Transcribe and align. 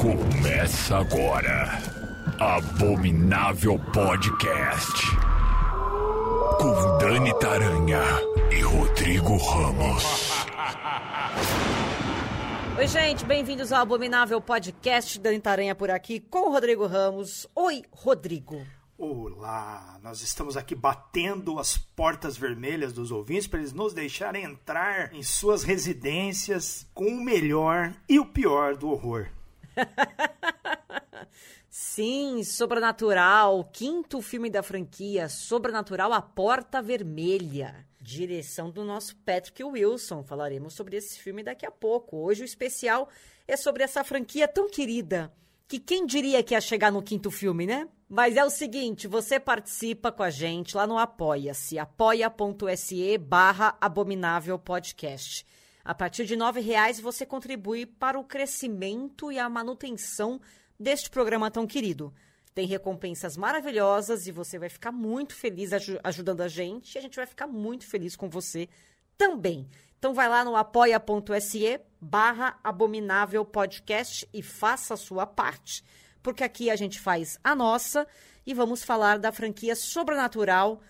Começa 0.00 0.96
agora. 0.98 1.78
Abominável 2.40 3.78
Podcast. 3.92 5.06
Com 6.58 6.98
Dani 6.98 7.38
Taranha 7.38 8.00
e 8.50 8.60
Rodrigo 8.62 9.36
Ramos. 9.36 10.46
Oi, 12.78 12.86
gente, 12.86 13.24
bem-vindos 13.26 13.72
ao 13.72 13.82
Abominável 13.82 14.40
Podcast. 14.40 15.18
Dani 15.20 15.40
Taranha 15.40 15.74
por 15.74 15.90
aqui 15.90 16.18
com 16.18 16.48
o 16.48 16.52
Rodrigo 16.52 16.86
Ramos. 16.86 17.46
Oi, 17.54 17.82
Rodrigo. 17.92 18.62
Olá, 19.00 20.00
nós 20.02 20.22
estamos 20.22 20.56
aqui 20.56 20.74
batendo 20.74 21.60
as 21.60 21.78
portas 21.78 22.36
vermelhas 22.36 22.92
dos 22.92 23.12
ouvintes 23.12 23.46
para 23.46 23.60
eles 23.60 23.72
nos 23.72 23.94
deixarem 23.94 24.42
entrar 24.42 25.14
em 25.14 25.22
suas 25.22 25.62
residências 25.62 26.84
com 26.92 27.04
o 27.04 27.24
melhor 27.24 27.94
e 28.08 28.18
o 28.18 28.26
pior 28.26 28.76
do 28.76 28.90
horror. 28.90 29.28
Sim, 31.70 32.42
Sobrenatural, 32.42 33.70
quinto 33.72 34.20
filme 34.20 34.50
da 34.50 34.64
franquia, 34.64 35.28
Sobrenatural 35.28 36.12
A 36.12 36.20
Porta 36.20 36.82
Vermelha. 36.82 37.86
Direção 38.00 38.68
do 38.68 38.82
nosso 38.82 39.14
Patrick 39.18 39.62
Wilson. 39.62 40.24
Falaremos 40.24 40.74
sobre 40.74 40.96
esse 40.96 41.20
filme 41.20 41.44
daqui 41.44 41.64
a 41.64 41.70
pouco. 41.70 42.16
Hoje 42.16 42.42
o 42.42 42.44
especial 42.44 43.08
é 43.46 43.56
sobre 43.56 43.84
essa 43.84 44.02
franquia 44.02 44.48
tão 44.48 44.68
querida 44.68 45.32
que 45.68 45.78
quem 45.78 46.04
diria 46.04 46.42
que 46.42 46.52
ia 46.52 46.60
chegar 46.60 46.90
no 46.90 47.00
quinto 47.00 47.30
filme, 47.30 47.64
né? 47.64 47.88
Mas 48.08 48.38
é 48.38 48.44
o 48.44 48.48
seguinte, 48.48 49.06
você 49.06 49.38
participa 49.38 50.10
com 50.10 50.22
a 50.22 50.30
gente 50.30 50.74
lá 50.74 50.86
no 50.86 50.96
Apoia-se, 50.96 51.78
apoia.se 51.78 53.18
barra 53.18 53.76
abominável 53.78 54.58
podcast. 54.58 55.46
A 55.84 55.94
partir 55.94 56.24
de 56.24 56.34
R$ 56.34 56.60
reais 56.62 56.98
você 56.98 57.26
contribui 57.26 57.84
para 57.84 58.18
o 58.18 58.24
crescimento 58.24 59.30
e 59.30 59.38
a 59.38 59.46
manutenção 59.46 60.40
deste 60.80 61.10
programa 61.10 61.50
tão 61.50 61.66
querido. 61.66 62.14
Tem 62.54 62.66
recompensas 62.66 63.36
maravilhosas 63.36 64.26
e 64.26 64.32
você 64.32 64.58
vai 64.58 64.70
ficar 64.70 64.90
muito 64.90 65.34
feliz 65.34 65.74
aj 65.74 66.00
ajudando 66.02 66.40
a 66.40 66.48
gente 66.48 66.94
e 66.94 66.98
a 66.98 67.02
gente 67.02 67.16
vai 67.16 67.26
ficar 67.26 67.46
muito 67.46 67.86
feliz 67.86 68.16
com 68.16 68.30
você 68.30 68.70
também. 69.18 69.68
Então 69.98 70.14
vai 70.14 70.30
lá 70.30 70.42
no 70.46 70.56
apoia.se 70.56 71.78
barra 72.00 72.58
abominável 72.64 73.44
podcast 73.44 74.26
e 74.32 74.42
faça 74.42 74.94
a 74.94 74.96
sua 74.96 75.26
parte 75.26 75.84
porque 76.22 76.44
aqui 76.44 76.70
a 76.70 76.76
gente 76.76 77.00
faz 77.00 77.38
a 77.42 77.54
nossa 77.54 78.06
e 78.46 78.54
vamos 78.54 78.82
falar 78.82 79.18
da 79.18 79.32
franquia 79.32 79.76
Sobrenatural 79.76 80.80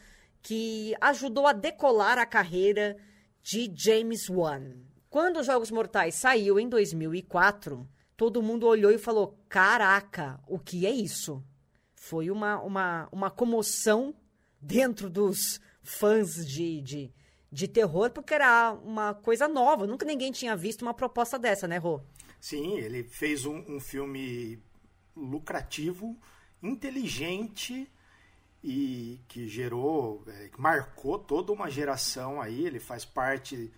que 0.42 0.94
ajudou 1.00 1.46
a 1.46 1.52
decolar 1.52 2.18
a 2.18 2.26
carreira 2.26 2.96
de 3.42 3.70
James 3.74 4.28
Wan. 4.28 4.76
Quando 5.10 5.40
os 5.40 5.46
Jogos 5.46 5.70
Mortais 5.70 6.14
saiu 6.14 6.58
em 6.60 6.68
2004, 6.68 7.88
todo 8.16 8.42
mundo 8.42 8.66
olhou 8.66 8.90
e 8.90 8.98
falou: 8.98 9.38
Caraca, 9.48 10.38
o 10.46 10.58
que 10.58 10.86
é 10.86 10.90
isso? 10.90 11.42
Foi 11.94 12.30
uma, 12.30 12.60
uma, 12.60 13.08
uma 13.10 13.30
comoção 13.30 14.14
dentro 14.60 15.08
dos 15.08 15.60
fãs 15.82 16.46
de, 16.46 16.80
de, 16.82 17.12
de 17.50 17.66
terror, 17.66 18.10
porque 18.10 18.34
era 18.34 18.72
uma 18.72 19.14
coisa 19.14 19.48
nova. 19.48 19.86
Nunca 19.86 20.04
ninguém 20.04 20.30
tinha 20.30 20.54
visto 20.54 20.82
uma 20.82 20.94
proposta 20.94 21.38
dessa, 21.38 21.66
né, 21.66 21.78
Rô? 21.78 22.00
Sim, 22.40 22.78
ele 22.78 23.02
fez 23.02 23.44
um, 23.44 23.64
um 23.68 23.80
filme 23.80 24.62
lucrativo, 25.18 26.16
inteligente 26.62 27.90
e 28.62 29.20
que 29.28 29.48
gerou, 29.48 30.24
é, 30.26 30.50
marcou 30.58 31.18
toda 31.18 31.52
uma 31.52 31.70
geração 31.70 32.40
aí. 32.40 32.66
Ele 32.66 32.80
faz 32.80 33.04
parte, 33.04 33.72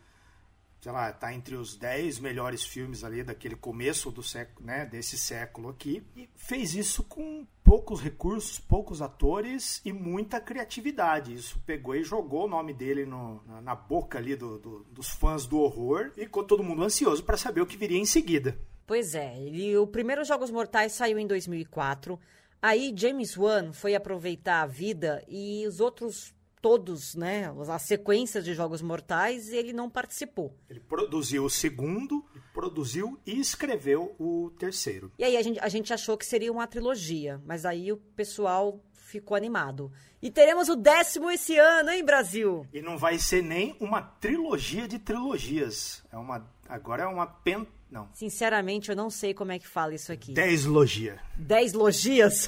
sei 0.81 0.93
lá, 0.93 1.13
tá 1.13 1.35
entre 1.35 1.55
os 1.55 1.77
10 1.77 2.19
melhores 2.19 2.65
filmes 2.65 3.05
ali 3.05 3.23
daquele 3.23 3.57
começo 3.57 4.11
do 4.11 4.23
século, 4.23 4.67
né, 4.67 4.87
desse 4.87 5.19
século 5.19 5.69
aqui. 5.69 6.03
E 6.17 6.29
fez 6.35 6.75
isso 6.75 7.03
com 7.05 7.47
poucos 7.63 8.01
recursos, 8.01 8.59
poucos 8.59 9.03
atores 9.03 9.83
e 9.85 9.93
muita 9.93 10.41
criatividade. 10.41 11.35
Isso 11.35 11.61
pegou 11.67 11.95
e 11.95 12.03
jogou 12.03 12.47
o 12.47 12.49
nome 12.49 12.73
dele 12.73 13.05
no, 13.05 13.43
na, 13.47 13.61
na, 13.61 13.75
boca 13.75 14.19
ali 14.19 14.35
do, 14.35 14.59
do, 14.59 14.85
dos 14.91 15.11
fãs 15.11 15.47
do 15.47 15.59
horror 15.59 16.11
e 16.17 16.23
ficou 16.23 16.43
todo 16.43 16.65
mundo 16.65 16.83
ansioso 16.83 17.23
para 17.23 17.37
saber 17.37 17.61
o 17.61 17.67
que 17.67 17.77
viria 17.77 17.99
em 17.99 18.07
seguida. 18.07 18.59
Pois 18.91 19.15
é, 19.15 19.39
ele, 19.39 19.77
o 19.77 19.87
primeiro 19.87 20.25
Jogos 20.25 20.51
Mortais 20.51 20.91
saiu 20.91 21.17
em 21.17 21.25
2004. 21.25 22.19
Aí 22.61 22.93
James 22.93 23.37
Wan 23.37 23.73
foi 23.73 23.95
aproveitar 23.95 24.63
a 24.63 24.67
vida 24.67 25.23
e 25.29 25.65
os 25.65 25.79
outros 25.79 26.35
todos, 26.61 27.15
né, 27.15 27.55
as 27.69 27.83
sequências 27.83 28.45
de 28.45 28.53
Jogos 28.53 28.83
Mortais, 28.83 29.53
ele 29.53 29.73
não 29.73 29.89
participou. 29.89 30.53
Ele 30.69 30.81
produziu 30.81 31.45
o 31.45 31.49
segundo, 31.49 32.25
produziu 32.53 33.17
e 33.25 33.39
escreveu 33.39 34.13
o 34.19 34.51
terceiro. 34.59 35.13
E 35.17 35.23
aí 35.23 35.37
a 35.37 35.43
gente, 35.43 35.61
a 35.61 35.69
gente 35.69 35.95
achou 35.95 36.19
que 36.19 36.27
seria 36.27 36.51
uma 36.51 36.67
trilogia, 36.67 37.41
mas 37.47 37.65
aí 37.65 37.93
o 37.93 37.97
pessoal 37.97 38.83
ficou 38.93 39.37
animado. 39.37 39.93
E 40.21 40.33
teremos 40.33 40.69
o 40.69 40.75
décimo 40.75 41.31
esse 41.31 41.57
ano, 41.57 41.91
hein, 41.91 42.05
Brasil? 42.05 42.67
E 42.73 42.83
não 42.83 42.99
vai 42.99 43.21
ser 43.21 43.41
nem 43.41 43.77
uma 43.79 44.03
trilogia 44.03 44.89
de 44.89 44.99
trilogias. 44.99 46.03
É 46.11 46.17
uma 46.17 46.45
agora 46.69 47.05
é 47.05 47.07
uma 47.07 47.27
pen 47.27 47.67
não. 47.91 48.09
Sinceramente, 48.13 48.91
eu 48.91 48.97
não 48.97 49.11
sei 49.11 49.35
como 49.35 49.53
é 49.53 49.59
que 49.59 49.67
fala 49.67 49.95
isso 49.95 50.13
aqui. 50.13 50.33
Dez 50.33 50.65
logia. 50.65 51.21
Dez 51.37 51.73
logias? 51.73 52.47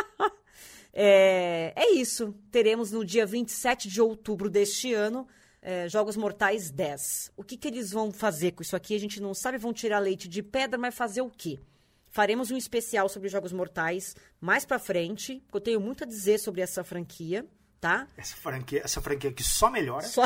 é, 0.92 1.72
é 1.74 1.92
isso. 1.92 2.34
Teremos 2.50 2.92
no 2.92 3.04
dia 3.04 3.26
27 3.26 3.88
de 3.88 4.00
outubro 4.00 4.48
deste 4.48 4.92
ano 4.92 5.26
é, 5.62 5.88
Jogos 5.88 6.16
Mortais 6.16 6.70
10. 6.70 7.32
O 7.36 7.44
que, 7.44 7.56
que 7.56 7.68
eles 7.68 7.92
vão 7.92 8.10
fazer 8.10 8.50
com 8.50 8.62
isso 8.62 8.74
aqui? 8.74 8.96
A 8.96 8.98
gente 8.98 9.20
não 9.20 9.32
sabe. 9.32 9.56
Vão 9.56 9.72
tirar 9.72 10.00
leite 10.00 10.28
de 10.28 10.42
pedra, 10.42 10.76
mas 10.76 10.94
fazer 10.94 11.22
o 11.22 11.30
quê? 11.30 11.60
Faremos 12.10 12.50
um 12.50 12.56
especial 12.56 13.08
sobre 13.08 13.28
Jogos 13.28 13.52
Mortais 13.52 14.14
mais 14.40 14.66
pra 14.66 14.78
frente, 14.78 15.40
porque 15.46 15.56
eu 15.56 15.60
tenho 15.60 15.80
muito 15.80 16.04
a 16.04 16.06
dizer 16.06 16.38
sobre 16.38 16.60
essa 16.60 16.84
franquia, 16.84 17.46
tá? 17.80 18.06
Essa 18.16 18.36
franquia, 18.36 18.82
essa 18.84 19.00
franquia 19.00 19.32
que 19.32 19.42
só 19.42 19.70
melhora. 19.70 20.06
Só, 20.06 20.24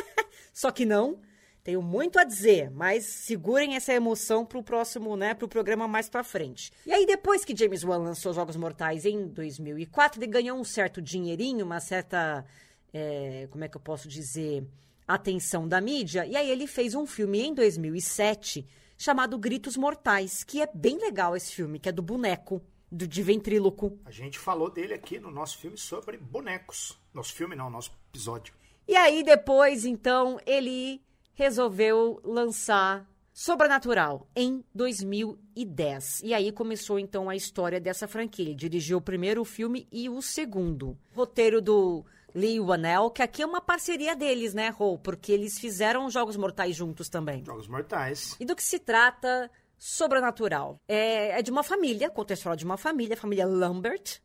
só 0.52 0.70
que 0.72 0.84
não. 0.84 1.20
Tenho 1.62 1.82
muito 1.82 2.18
a 2.18 2.24
dizer, 2.24 2.70
mas 2.70 3.04
segurem 3.04 3.76
essa 3.76 3.92
emoção 3.92 4.46
pro 4.46 4.62
próximo, 4.62 5.16
né, 5.16 5.34
pro 5.34 5.46
programa 5.46 5.86
mais 5.86 6.08
pra 6.08 6.24
frente. 6.24 6.72
E 6.86 6.92
aí, 6.92 7.04
depois 7.04 7.44
que 7.44 7.54
James 7.56 7.84
Wan 7.84 7.98
lançou 7.98 8.32
Jogos 8.32 8.56
Mortais 8.56 9.04
em 9.04 9.26
2004, 9.28 10.18
ele 10.18 10.30
ganhou 10.30 10.58
um 10.58 10.64
certo 10.64 11.02
dinheirinho, 11.02 11.66
uma 11.66 11.78
certa, 11.78 12.46
é, 12.94 13.46
como 13.50 13.62
é 13.62 13.68
que 13.68 13.76
eu 13.76 13.80
posso 13.80 14.08
dizer, 14.08 14.66
atenção 15.06 15.68
da 15.68 15.80
mídia. 15.80 16.24
E 16.24 16.34
aí 16.36 16.50
ele 16.50 16.66
fez 16.66 16.94
um 16.94 17.06
filme 17.06 17.42
em 17.42 17.54
2007 17.54 18.66
chamado 18.96 19.38
Gritos 19.38 19.76
Mortais, 19.76 20.44
que 20.44 20.62
é 20.62 20.68
bem 20.72 20.98
legal 20.98 21.36
esse 21.36 21.52
filme, 21.52 21.78
que 21.78 21.88
é 21.88 21.92
do 21.92 22.02
boneco, 22.02 22.62
do, 22.90 23.06
de 23.06 23.22
ventríloco. 23.22 23.98
A 24.04 24.10
gente 24.10 24.38
falou 24.38 24.70
dele 24.70 24.94
aqui 24.94 25.18
no 25.18 25.30
nosso 25.30 25.58
filme 25.58 25.76
sobre 25.76 26.16
bonecos. 26.16 26.98
Nosso 27.12 27.34
filme 27.34 27.54
não, 27.54 27.68
nosso 27.68 27.92
episódio. 28.10 28.54
E 28.86 28.96
aí 28.96 29.22
depois, 29.22 29.84
então, 29.84 30.38
ele 30.46 31.00
resolveu 31.34 32.20
lançar 32.24 33.08
Sobrenatural 33.32 34.28
em 34.36 34.62
2010. 34.74 36.20
E 36.22 36.34
aí 36.34 36.52
começou 36.52 36.98
então 36.98 37.30
a 37.30 37.36
história 37.36 37.80
dessa 37.80 38.06
franquia. 38.06 38.44
Ele 38.44 38.54
dirigiu 38.54 38.98
o 38.98 39.00
primeiro 39.00 39.44
filme 39.44 39.88
e 39.90 40.08
o 40.08 40.20
segundo. 40.20 40.98
Roteiro 41.14 41.62
do 41.62 42.04
Lee 42.34 42.60
Wanell, 42.60 43.10
que 43.10 43.22
aqui 43.22 43.42
é 43.42 43.46
uma 43.46 43.60
parceria 43.60 44.14
deles, 44.14 44.52
né, 44.52 44.68
Rô? 44.68 44.98
Porque 44.98 45.32
eles 45.32 45.58
fizeram 45.58 46.10
Jogos 46.10 46.36
Mortais 46.36 46.76
juntos 46.76 47.08
também. 47.08 47.44
Jogos 47.44 47.66
Mortais. 47.66 48.36
E 48.38 48.44
do 48.44 48.54
que 48.54 48.62
se 48.62 48.78
trata 48.78 49.50
Sobrenatural? 49.78 50.78
É, 50.86 51.38
é 51.38 51.42
de 51.42 51.50
uma 51.50 51.62
família, 51.62 52.10
conta 52.10 52.32
a 52.32 52.36
história 52.36 52.56
de 52.56 52.64
uma 52.64 52.76
família, 52.76 53.14
a 53.14 53.20
família 53.20 53.46
Lambert, 53.46 54.20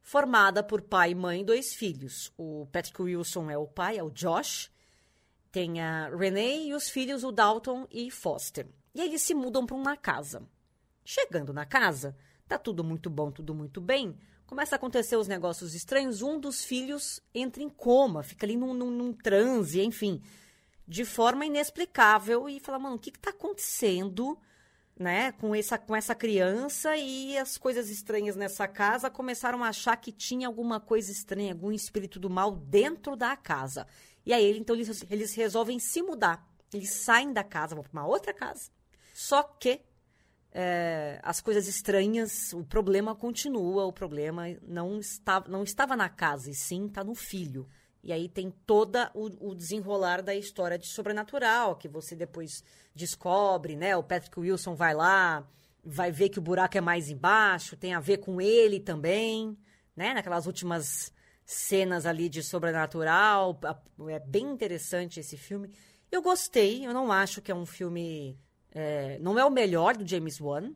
formada 0.00 0.62
por 0.62 0.80
pai, 0.80 1.14
mãe 1.14 1.42
e 1.42 1.44
dois 1.44 1.74
filhos. 1.74 2.32
O 2.38 2.66
Patrick 2.72 3.02
Wilson 3.02 3.50
é 3.50 3.58
o 3.58 3.66
pai, 3.66 3.98
é 3.98 4.02
o 4.02 4.10
Josh. 4.10 4.70
Tem 5.54 5.80
a 5.80 6.08
Renee 6.08 6.70
e 6.70 6.74
os 6.74 6.90
filhos, 6.90 7.22
o 7.22 7.30
Dalton 7.30 7.86
e 7.88 8.10
Foster. 8.10 8.66
E 8.92 9.00
eles 9.00 9.22
se 9.22 9.36
mudam 9.36 9.64
para 9.64 9.76
uma 9.76 9.96
casa. 9.96 10.42
Chegando 11.04 11.52
na 11.52 11.64
casa, 11.64 12.16
tá 12.48 12.58
tudo 12.58 12.82
muito 12.82 13.08
bom, 13.08 13.30
tudo 13.30 13.54
muito 13.54 13.80
bem. 13.80 14.18
Começa 14.48 14.74
a 14.74 14.78
acontecer 14.78 15.16
os 15.16 15.28
negócios 15.28 15.72
estranhos. 15.72 16.22
Um 16.22 16.40
dos 16.40 16.64
filhos 16.64 17.20
entra 17.32 17.62
em 17.62 17.68
coma, 17.68 18.24
fica 18.24 18.44
ali 18.44 18.56
num, 18.56 18.74
num, 18.74 18.90
num 18.90 19.12
transe, 19.12 19.80
enfim, 19.80 20.20
de 20.88 21.04
forma 21.04 21.46
inexplicável. 21.46 22.48
E 22.48 22.58
fala, 22.58 22.80
mano, 22.80 22.96
o 22.96 22.98
que, 22.98 23.12
que 23.12 23.20
tá 23.20 23.30
acontecendo? 23.30 24.36
né, 24.96 25.32
com 25.32 25.52
essa, 25.54 25.76
com 25.76 25.94
essa 25.94 26.14
criança 26.14 26.96
e 26.96 27.36
as 27.36 27.58
coisas 27.58 27.90
estranhas 27.90 28.36
nessa 28.36 28.68
casa 28.68 29.10
começaram 29.10 29.64
a 29.64 29.68
achar 29.68 29.96
que 29.96 30.12
tinha 30.12 30.46
alguma 30.46 30.78
coisa 30.78 31.10
estranha, 31.10 31.52
algum 31.52 31.72
espírito 31.72 32.20
do 32.20 32.30
mal 32.30 32.52
dentro 32.52 33.16
da 33.16 33.36
casa. 33.36 33.86
E 34.24 34.32
aí, 34.32 34.56
então, 34.58 34.74
eles, 34.74 35.04
eles 35.10 35.34
resolvem 35.34 35.78
se 35.78 36.02
mudar. 36.02 36.46
Eles 36.72 36.90
saem 36.90 37.32
da 37.32 37.44
casa, 37.44 37.74
vão 37.74 37.84
para 37.84 37.92
uma 37.92 38.06
outra 38.06 38.32
casa. 38.32 38.70
Só 39.12 39.42
que 39.42 39.80
é, 40.54 41.18
as 41.22 41.40
coisas 41.40 41.66
estranhas, 41.66 42.52
o 42.52 42.64
problema 42.64 43.14
continua, 43.14 43.84
o 43.84 43.92
problema 43.92 44.44
não, 44.62 44.98
está, 44.98 45.42
não 45.48 45.64
estava 45.64 45.96
na 45.96 46.08
casa, 46.08 46.50
e 46.50 46.54
sim 46.54 46.86
está 46.86 47.02
no 47.02 47.14
filho. 47.14 47.68
E 48.02 48.12
aí 48.12 48.28
tem 48.28 48.50
toda 48.66 49.10
o, 49.14 49.50
o, 49.50 49.54
desenrolar 49.54 50.22
da 50.22 50.34
história 50.34 50.78
de 50.78 50.86
sobrenatural, 50.86 51.74
que 51.76 51.88
você 51.88 52.14
depois 52.14 52.62
descobre, 52.94 53.76
né? 53.76 53.96
O 53.96 54.02
Patrick 54.02 54.38
Wilson 54.38 54.74
vai 54.74 54.94
lá, 54.94 55.48
vai 55.82 56.12
ver 56.12 56.28
que 56.28 56.38
o 56.38 56.42
buraco 56.42 56.76
é 56.76 56.80
mais 56.80 57.08
embaixo, 57.08 57.76
tem 57.76 57.94
a 57.94 58.00
ver 58.00 58.18
com 58.18 58.40
ele 58.40 58.78
também, 58.78 59.56
né? 59.96 60.12
Naquelas 60.12 60.46
últimas 60.46 61.13
cenas 61.44 62.06
ali 62.06 62.28
de 62.28 62.42
sobrenatural. 62.42 63.58
É 64.08 64.18
bem 64.18 64.50
interessante 64.50 65.20
esse 65.20 65.36
filme. 65.36 65.70
Eu 66.10 66.22
gostei, 66.22 66.86
eu 66.86 66.94
não 66.94 67.10
acho 67.10 67.42
que 67.42 67.50
é 67.50 67.54
um 67.54 67.66
filme. 67.66 68.38
É, 68.72 69.18
não 69.20 69.38
é 69.38 69.44
o 69.44 69.50
melhor 69.50 69.96
do 69.96 70.06
James 70.06 70.40
Wan, 70.40 70.72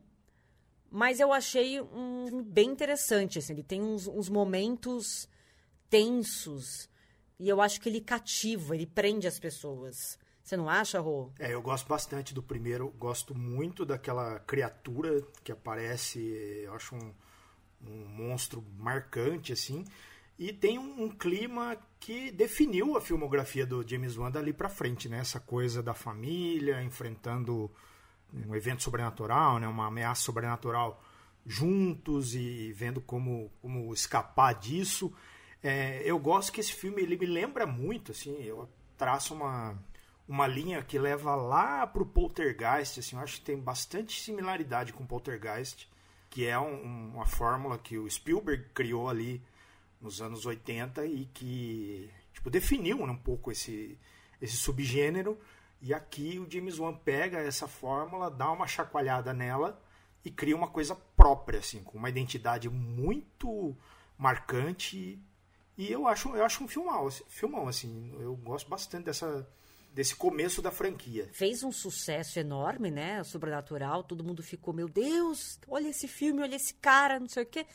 mas 0.89 1.19
eu 1.19 1.33
achei 1.33 1.81
um 1.81 2.43
bem 2.43 2.69
interessante. 2.69 3.39
Assim, 3.39 3.53
ele 3.53 3.63
tem 3.63 3.81
uns, 3.81 4.07
uns 4.07 4.29
momentos 4.29 5.27
tensos 5.89 6.89
e 7.39 7.47
eu 7.47 7.61
acho 7.61 7.79
que 7.79 7.87
ele 7.87 8.01
cativa, 8.01 8.75
ele 8.75 8.85
prende 8.85 9.25
as 9.25 9.39
pessoas. 9.39 10.19
Você 10.43 10.57
não 10.57 10.67
acha, 10.67 10.99
Rô? 10.99 11.31
É, 11.39 11.53
eu 11.53 11.61
gosto 11.61 11.87
bastante 11.87 12.33
do 12.33 12.43
primeiro, 12.43 12.89
gosto 12.97 13.33
muito 13.33 13.85
daquela 13.85 14.39
criatura 14.39 15.21
que 15.43 15.51
aparece, 15.51 16.19
eu 16.63 16.73
acho 16.73 16.95
um, 16.95 17.13
um 17.87 18.05
monstro 18.07 18.61
marcante, 18.77 19.53
assim. 19.53 19.85
E 20.39 20.53
tem 20.53 20.79
um, 20.79 21.03
um, 21.03 21.09
clima 21.09 21.77
que 21.99 22.31
definiu 22.31 22.95
a 22.95 23.01
filmografia 23.01 23.65
do 23.65 23.85
James 23.85 24.15
Wan 24.15 24.31
dali 24.31 24.53
pra 24.53 24.69
frente, 24.69 25.09
né? 25.09 25.19
Essa 25.19 25.37
coisa 25.37 25.83
da 25.83 25.93
família 25.93 26.81
enfrentando 26.81 27.69
um 28.33 28.55
evento 28.55 28.81
sobrenatural, 28.81 29.59
né? 29.59 29.67
Uma 29.67 29.87
ameaça 29.87 30.21
sobrenatural 30.21 31.03
juntos 31.45 32.35
e 32.35 32.71
vendo 32.71 33.01
como, 33.01 33.51
como 33.61 33.93
escapar 33.93 34.53
disso. 34.53 35.13
É, 35.61 36.01
eu 36.05 36.17
gosto 36.17 36.53
que 36.53 36.61
esse 36.61 36.73
filme 36.73 37.01
ele 37.01 37.17
me 37.17 37.25
lembra 37.25 37.65
muito, 37.65 38.13
assim, 38.13 38.41
eu 38.41 38.69
traço 38.97 39.33
uma, 39.33 39.77
uma 40.25 40.47
linha 40.47 40.81
que 40.81 40.97
leva 40.97 41.35
lá 41.35 41.85
pro 41.85 42.05
Poltergeist, 42.05 42.99
assim, 42.99 43.17
eu 43.17 43.21
acho 43.21 43.39
que 43.39 43.45
tem 43.45 43.59
bastante 43.59 44.21
similaridade 44.21 44.93
com 44.93 45.05
Poltergeist, 45.05 45.89
que 46.29 46.45
é 46.45 46.57
um, 46.57 47.11
uma 47.15 47.25
fórmula 47.25 47.77
que 47.77 47.97
o 47.97 48.09
Spielberg 48.09 48.69
criou 48.73 49.09
ali 49.09 49.41
nos 49.99 50.21
anos 50.21 50.45
80 50.45 51.05
e 51.05 51.25
que 51.33 52.09
tipo, 52.33 52.49
definiu 52.49 53.03
um 53.03 53.17
pouco 53.17 53.51
esse, 53.51 53.97
esse 54.41 54.57
subgênero. 54.57 55.39
E 55.81 55.93
aqui 55.93 56.39
o 56.39 56.49
James 56.49 56.77
Wan 56.77 56.93
pega 56.93 57.39
essa 57.39 57.67
fórmula, 57.67 58.29
dá 58.29 58.51
uma 58.51 58.67
chacoalhada 58.67 59.33
nela 59.33 59.81
e 60.23 60.29
cria 60.29 60.55
uma 60.55 60.67
coisa 60.67 60.95
própria, 61.15 61.59
assim, 61.59 61.81
com 61.81 61.97
uma 61.97 62.09
identidade 62.09 62.69
muito 62.69 63.75
marcante 64.17 65.21
e 65.79 65.89
eu 65.89 66.09
acho, 66.09 66.35
eu 66.35 66.43
acho 66.43 66.61
um 66.61 66.67
filmão, 66.67 67.07
assim, 67.07 67.23
filmão, 67.29 67.65
assim. 67.69 68.13
Eu 68.19 68.35
gosto 68.35 68.69
bastante 68.69 69.05
dessa, 69.05 69.47
desse 69.93 70.13
começo 70.13 70.61
da 70.61 70.71
franquia. 70.71 71.29
Fez 71.31 71.63
um 71.63 71.71
sucesso 71.71 72.37
enorme, 72.37 72.91
né? 72.91 73.23
Sobrenatural. 73.23 74.03
Todo 74.03 74.21
mundo 74.21 74.43
ficou, 74.43 74.73
meu 74.73 74.89
Deus, 74.89 75.57
olha 75.69 75.87
esse 75.87 76.05
filme, 76.05 76.41
olha 76.41 76.57
esse 76.57 76.73
cara, 76.73 77.17
não 77.17 77.29
sei 77.29 77.43
o 77.43 77.45
quê. 77.45 77.65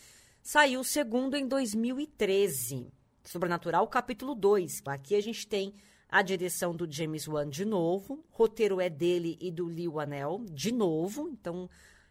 Saiu 0.46 0.80
o 0.80 0.84
segundo 0.84 1.38
em 1.38 1.48
2013. 1.48 2.92
Sobrenatural, 3.22 3.88
capítulo 3.88 4.34
2. 4.34 4.82
Aqui 4.84 5.16
a 5.16 5.20
gente 5.22 5.46
tem 5.46 5.72
a 6.06 6.20
direção 6.20 6.76
do 6.76 6.86
James 6.88 7.26
Wan 7.26 7.48
de 7.48 7.64
novo. 7.64 8.22
Roteiro 8.28 8.78
é 8.78 8.90
dele 8.90 9.38
e 9.40 9.50
do 9.50 9.64
Lee 9.64 9.88
Wanell 9.88 10.44
de 10.50 10.70
novo. 10.70 11.30
Então, 11.30 11.66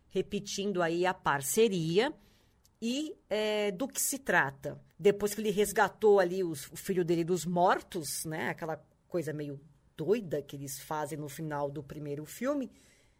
repetindo 0.10 0.82
aí 0.82 1.06
a 1.06 1.14
parceria 1.14 2.12
e 2.82 3.16
é, 3.30 3.70
do 3.70 3.88
que 3.88 4.02
se 4.02 4.18
trata. 4.18 4.82
Depois 4.98 5.36
que 5.36 5.40
ele 5.42 5.52
resgatou 5.52 6.20
ali 6.20 6.44
os, 6.44 6.66
o 6.72 6.76
filho 6.76 7.06
dele 7.06 7.24
dos 7.24 7.46
mortos, 7.46 8.26
né? 8.26 8.50
Aquela 8.50 8.84
coisa 9.08 9.32
meio 9.32 9.62
doida 9.96 10.42
que 10.42 10.56
eles 10.56 10.80
fazem 10.80 11.20
no 11.20 11.30
final 11.30 11.70
do 11.70 11.84
primeiro 11.84 12.26
filme. 12.26 12.72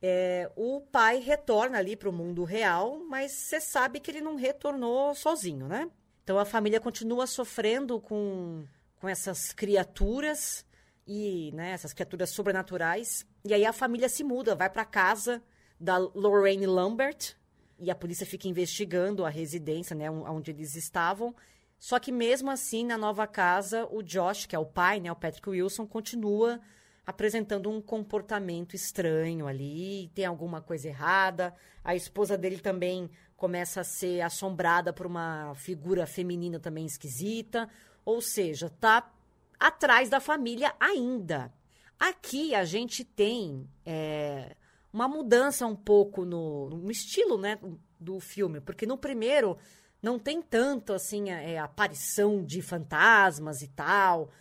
É, 0.06 0.52
o 0.58 0.82
pai 0.82 1.20
retorna 1.20 1.78
ali 1.78 1.96
para 1.96 2.10
o 2.10 2.14
mundo 2.14 2.44
real, 2.44 3.00
mas 3.08 3.32
você 3.32 3.62
sabe 3.62 4.02
que 4.02 4.12
ele 4.12 4.20
não 4.20 4.36
retornou 4.36 5.16
sozinho, 5.16 5.66
né? 5.66 5.90
Então 6.26 6.38
a 6.38 6.44
família 6.44 6.82
continua 6.82 7.26
sofrendo 7.26 8.02
com, 8.02 8.66
com 9.00 9.08
essas 9.08 9.54
criaturas 9.54 10.66
e 11.08 11.54
né, 11.54 11.72
essas 11.72 11.94
criaturas 11.94 12.32
sobrenaturais. 12.32 13.26
E 13.46 13.54
aí 13.54 13.66
a 13.66 13.72
família 13.72 14.10
se 14.10 14.26
muda, 14.26 14.54
vai 14.56 14.70
para 14.70 14.84
casa 14.84 15.42
da 15.80 15.98
Lorraine 15.98 16.66
Lambert, 16.66 17.38
e 17.80 17.90
a 17.90 17.96
polícia 17.96 18.26
fica 18.26 18.50
investigando 18.50 19.26
a 19.26 19.30
residência, 19.30 19.96
né, 19.96 20.12
onde 20.12 20.52
eles 20.52 20.76
estavam. 20.76 21.34
Só 21.80 21.98
que 21.98 22.12
mesmo 22.12 22.52
assim, 22.52 22.86
na 22.86 22.98
nova 22.98 23.26
casa, 23.26 23.88
o 23.90 24.04
Josh, 24.04 24.46
que 24.46 24.56
é 24.56 24.60
o 24.60 24.66
pai, 24.66 25.00
né, 25.00 25.10
o 25.10 25.16
Patrick 25.16 25.50
Wilson, 25.50 25.88
continua 25.88 26.60
apresentando 27.06 27.70
um 27.70 27.82
comportamento 27.82 28.76
estranho 28.76 29.48
ali, 29.48 30.10
tem 30.16 30.26
alguma 30.26 30.62
coisa 30.62 30.88
errada. 30.88 31.54
A 31.84 31.96
esposa 31.96 32.38
dele 32.38 32.60
também 32.60 33.10
começa 33.36 33.82
a 33.82 33.84
ser 33.84 34.22
assombrada 34.22 34.94
por 34.94 35.06
uma 35.06 35.54
figura 35.56 36.08
feminina 36.08 36.60
também 36.60 36.86
esquisita. 36.86 37.70
Ou 38.06 38.22
seja, 38.22 38.70
tá 38.70 39.12
atrás 39.60 40.10
da 40.10 40.20
família 40.20 40.74
ainda. 40.80 41.54
Aqui 42.00 42.56
a 42.56 42.66
gente 42.66 43.04
tem 43.04 43.70
é, 43.86 44.56
uma 44.92 45.08
mudança 45.08 45.66
um 45.66 45.76
pouco 45.76 46.26
no, 46.26 46.70
no 46.70 46.92
estilo, 46.92 47.38
né, 47.38 47.60
do 48.00 48.20
filme, 48.20 48.60
porque 48.60 48.86
no 48.86 48.98
primeiro 48.98 49.58
não 50.02 50.20
tem 50.20 50.42
tanto 50.42 50.94
assim 50.94 51.32
a, 51.32 51.42
é, 51.42 51.58
aparição 51.58 52.44
de 52.44 52.62
fantasmas 52.62 53.62
e 53.62 53.70
tal. 53.70 54.32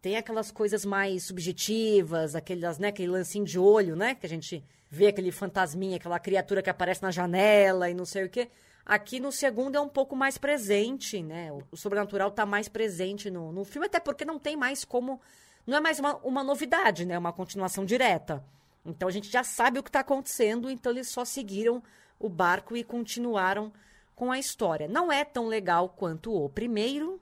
Tem 0.00 0.16
aquelas 0.16 0.50
coisas 0.50 0.84
mais 0.84 1.24
subjetivas, 1.24 2.34
aquelas, 2.34 2.78
né, 2.78 2.88
aquele 2.88 3.08
lancinho 3.08 3.44
de 3.44 3.58
olho, 3.58 3.96
né, 3.96 4.14
que 4.14 4.24
a 4.24 4.28
gente 4.28 4.64
vê 4.90 5.08
aquele 5.08 5.32
fantasminha, 5.32 5.96
aquela 5.96 6.18
criatura 6.18 6.62
que 6.62 6.70
aparece 6.70 7.02
na 7.02 7.10
janela 7.10 7.90
e 7.90 7.94
não 7.94 8.04
sei 8.04 8.24
o 8.24 8.30
quê. 8.30 8.48
Aqui 8.86 9.20
no 9.20 9.30
segundo 9.30 9.76
é 9.76 9.80
um 9.80 9.88
pouco 9.88 10.16
mais 10.16 10.38
presente, 10.38 11.22
né? 11.22 11.52
O, 11.52 11.76
sobrenatural 11.76 12.28
está 12.28 12.46
mais 12.46 12.68
presente 12.68 13.30
no, 13.30 13.52
no 13.52 13.62
filme, 13.62 13.86
até 13.86 14.00
porque 14.00 14.24
não 14.24 14.38
tem 14.38 14.56
mais 14.56 14.82
como. 14.82 15.20
Não 15.66 15.76
é 15.76 15.80
mais 15.80 15.98
uma, 15.98 16.16
uma 16.18 16.42
novidade, 16.42 17.04
né? 17.04 17.18
Uma 17.18 17.32
continuação 17.32 17.84
direta. 17.84 18.42
Então 18.86 19.06
a 19.06 19.10
gente 19.10 19.30
já 19.30 19.44
sabe 19.44 19.78
o 19.78 19.82
que 19.82 19.90
está 19.90 20.00
acontecendo, 20.00 20.70
então 20.70 20.90
eles 20.90 21.08
só 21.08 21.22
seguiram 21.22 21.82
o 22.18 22.30
barco 22.30 22.74
e 22.78 22.82
continuaram 22.82 23.70
com 24.16 24.32
a 24.32 24.38
história. 24.38 24.88
Não 24.88 25.12
é 25.12 25.22
tão 25.22 25.46
legal 25.46 25.90
quanto 25.90 26.32
o 26.32 26.48
primeiro, 26.48 27.20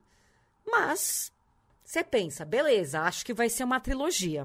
mas 0.65 1.33
você 1.87 2.03
pensa, 2.03 2.45
beleza, 2.45 3.01
acho 3.03 3.25
que 3.25 3.33
vai 3.33 3.49
ser 3.49 3.63
uma 3.63 3.79
trilogia. 3.79 4.45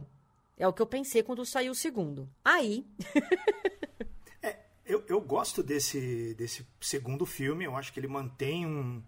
É 0.56 0.68
o 0.68 0.72
que 0.72 0.82
eu 0.82 0.86
pensei 0.86 1.24
quando 1.24 1.44
saiu 1.44 1.72
o 1.72 1.76
segundo. 1.76 2.30
Aí. 2.46 2.86
é, 4.44 4.60
eu, 4.86 5.04
eu 5.08 5.20
gosto 5.20 5.64
desse, 5.64 6.36
desse 6.36 6.64
segundo 6.80 7.26
filme, 7.26 7.66
eu 7.66 7.76
acho 7.76 7.92
que 7.92 8.00
ele 8.00 8.08
mantém 8.08 8.68
um, 8.68 9.02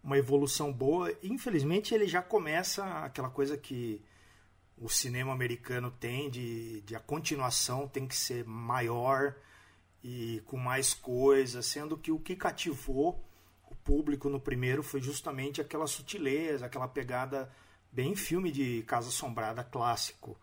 uma 0.00 0.16
evolução 0.16 0.72
boa. 0.72 1.12
Infelizmente, 1.24 1.92
ele 1.92 2.06
já 2.06 2.22
começa 2.22 2.84
aquela 3.00 3.28
coisa 3.28 3.58
que 3.58 4.00
o 4.78 4.88
cinema 4.88 5.32
americano 5.32 5.90
tem 5.90 6.30
de, 6.30 6.82
de 6.82 6.94
a 6.94 7.00
continuação 7.00 7.88
tem 7.88 8.06
que 8.06 8.16
ser 8.16 8.44
maior 8.44 9.34
e 10.04 10.40
com 10.46 10.56
mais 10.56 10.94
coisas, 10.94 11.66
sendo 11.66 11.98
que 11.98 12.12
o 12.12 12.18
que 12.20 12.36
cativou 12.36 13.24
o 13.68 13.74
público 13.74 14.28
no 14.28 14.38
primeiro 14.38 14.84
foi 14.84 15.00
justamente 15.00 15.60
aquela 15.60 15.88
sutileza, 15.88 16.66
aquela 16.66 16.86
pegada 16.86 17.50
bem 17.92 18.16
filme 18.16 18.50
de 18.50 18.82
Casa 18.82 19.08
Assombrada 19.08 19.62
clássico. 19.62 20.36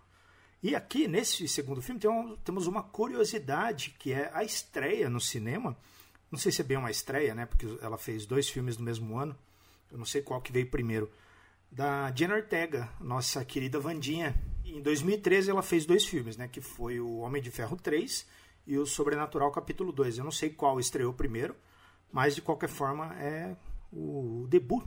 E 0.61 0.75
aqui, 0.75 1.07
nesse 1.07 1.47
segundo 1.47 1.81
filme, 1.81 1.99
tem 1.99 2.09
um, 2.09 2.35
temos 2.37 2.67
uma 2.67 2.83
curiosidade, 2.83 3.95
que 3.97 4.13
é 4.13 4.29
a 4.33 4.43
estreia 4.43 5.09
no 5.09 5.19
cinema. 5.19 5.75
Não 6.31 6.37
sei 6.37 6.51
se 6.51 6.61
é 6.61 6.63
bem 6.63 6.77
uma 6.77 6.91
estreia, 6.91 7.33
né? 7.33 7.45
Porque 7.45 7.65
ela 7.81 7.97
fez 7.97 8.25
dois 8.25 8.47
filmes 8.49 8.77
no 8.77 8.85
mesmo 8.85 9.17
ano. 9.17 9.35
Eu 9.91 9.97
não 9.97 10.05
sei 10.05 10.21
qual 10.21 10.41
que 10.41 10.51
veio 10.51 10.69
primeiro 10.69 11.09
da 11.71 12.11
Jenna 12.15 12.35
Ortega, 12.35 12.89
nossa 12.99 13.43
querida 13.45 13.79
Vandinha. 13.79 14.35
Em 14.65 14.81
2013 14.81 15.49
ela 15.49 15.61
fez 15.61 15.85
dois 15.85 16.05
filmes, 16.05 16.37
né, 16.37 16.47
que 16.47 16.61
foi 16.61 16.99
o 16.99 17.17
Homem 17.19 17.41
de 17.41 17.51
Ferro 17.51 17.75
3 17.75 18.25
e 18.67 18.77
o 18.77 18.85
Sobrenatural 18.85 19.51
capítulo 19.51 19.91
2. 19.91 20.17
Eu 20.17 20.23
não 20.23 20.31
sei 20.31 20.49
qual 20.49 20.79
estreou 20.79 21.13
primeiro, 21.13 21.55
mas 22.11 22.35
de 22.35 22.41
qualquer 22.41 22.69
forma 22.69 23.15
é 23.19 23.55
o 23.91 24.45
debut. 24.49 24.83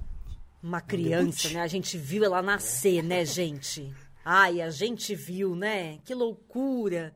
Uma 0.62 0.80
criança, 0.80 1.50
né? 1.50 1.60
A 1.60 1.66
gente 1.66 1.98
viu 1.98 2.24
ela 2.24 2.40
nascer, 2.40 2.98
é. 2.98 3.02
né, 3.02 3.24
gente? 3.24 3.92
Ai, 4.24 4.60
a 4.60 4.70
gente 4.70 5.14
viu, 5.14 5.56
né? 5.56 5.98
Que 6.04 6.14
loucura. 6.14 7.12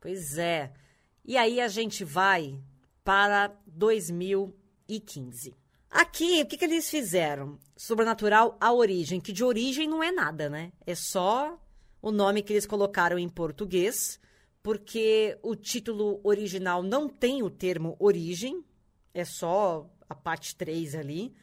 Pois 0.00 0.36
é. 0.36 0.72
E 1.24 1.36
aí 1.36 1.60
a 1.60 1.68
gente 1.68 2.04
vai 2.04 2.58
para 3.04 3.54
2015. 3.66 5.54
Aqui, 5.90 6.42
o 6.42 6.46
que, 6.46 6.56
que 6.58 6.64
eles 6.64 6.90
fizeram? 6.90 7.58
Sobrenatural 7.76 8.56
a 8.60 8.72
origem, 8.72 9.20
que 9.20 9.32
de 9.32 9.44
origem 9.44 9.88
não 9.88 10.02
é 10.02 10.10
nada, 10.10 10.50
né? 10.50 10.72
É 10.86 10.94
só 10.94 11.58
o 12.02 12.10
nome 12.10 12.42
que 12.42 12.52
eles 12.52 12.66
colocaram 12.66 13.18
em 13.18 13.28
português, 13.28 14.20
porque 14.62 15.38
o 15.42 15.54
título 15.54 16.20
original 16.22 16.82
não 16.82 17.08
tem 17.08 17.42
o 17.42 17.50
termo 17.50 17.96
origem, 17.98 18.64
é 19.14 19.24
só 19.24 19.88
a 20.08 20.14
parte 20.14 20.54
3 20.56 20.94
ali. 20.94 21.34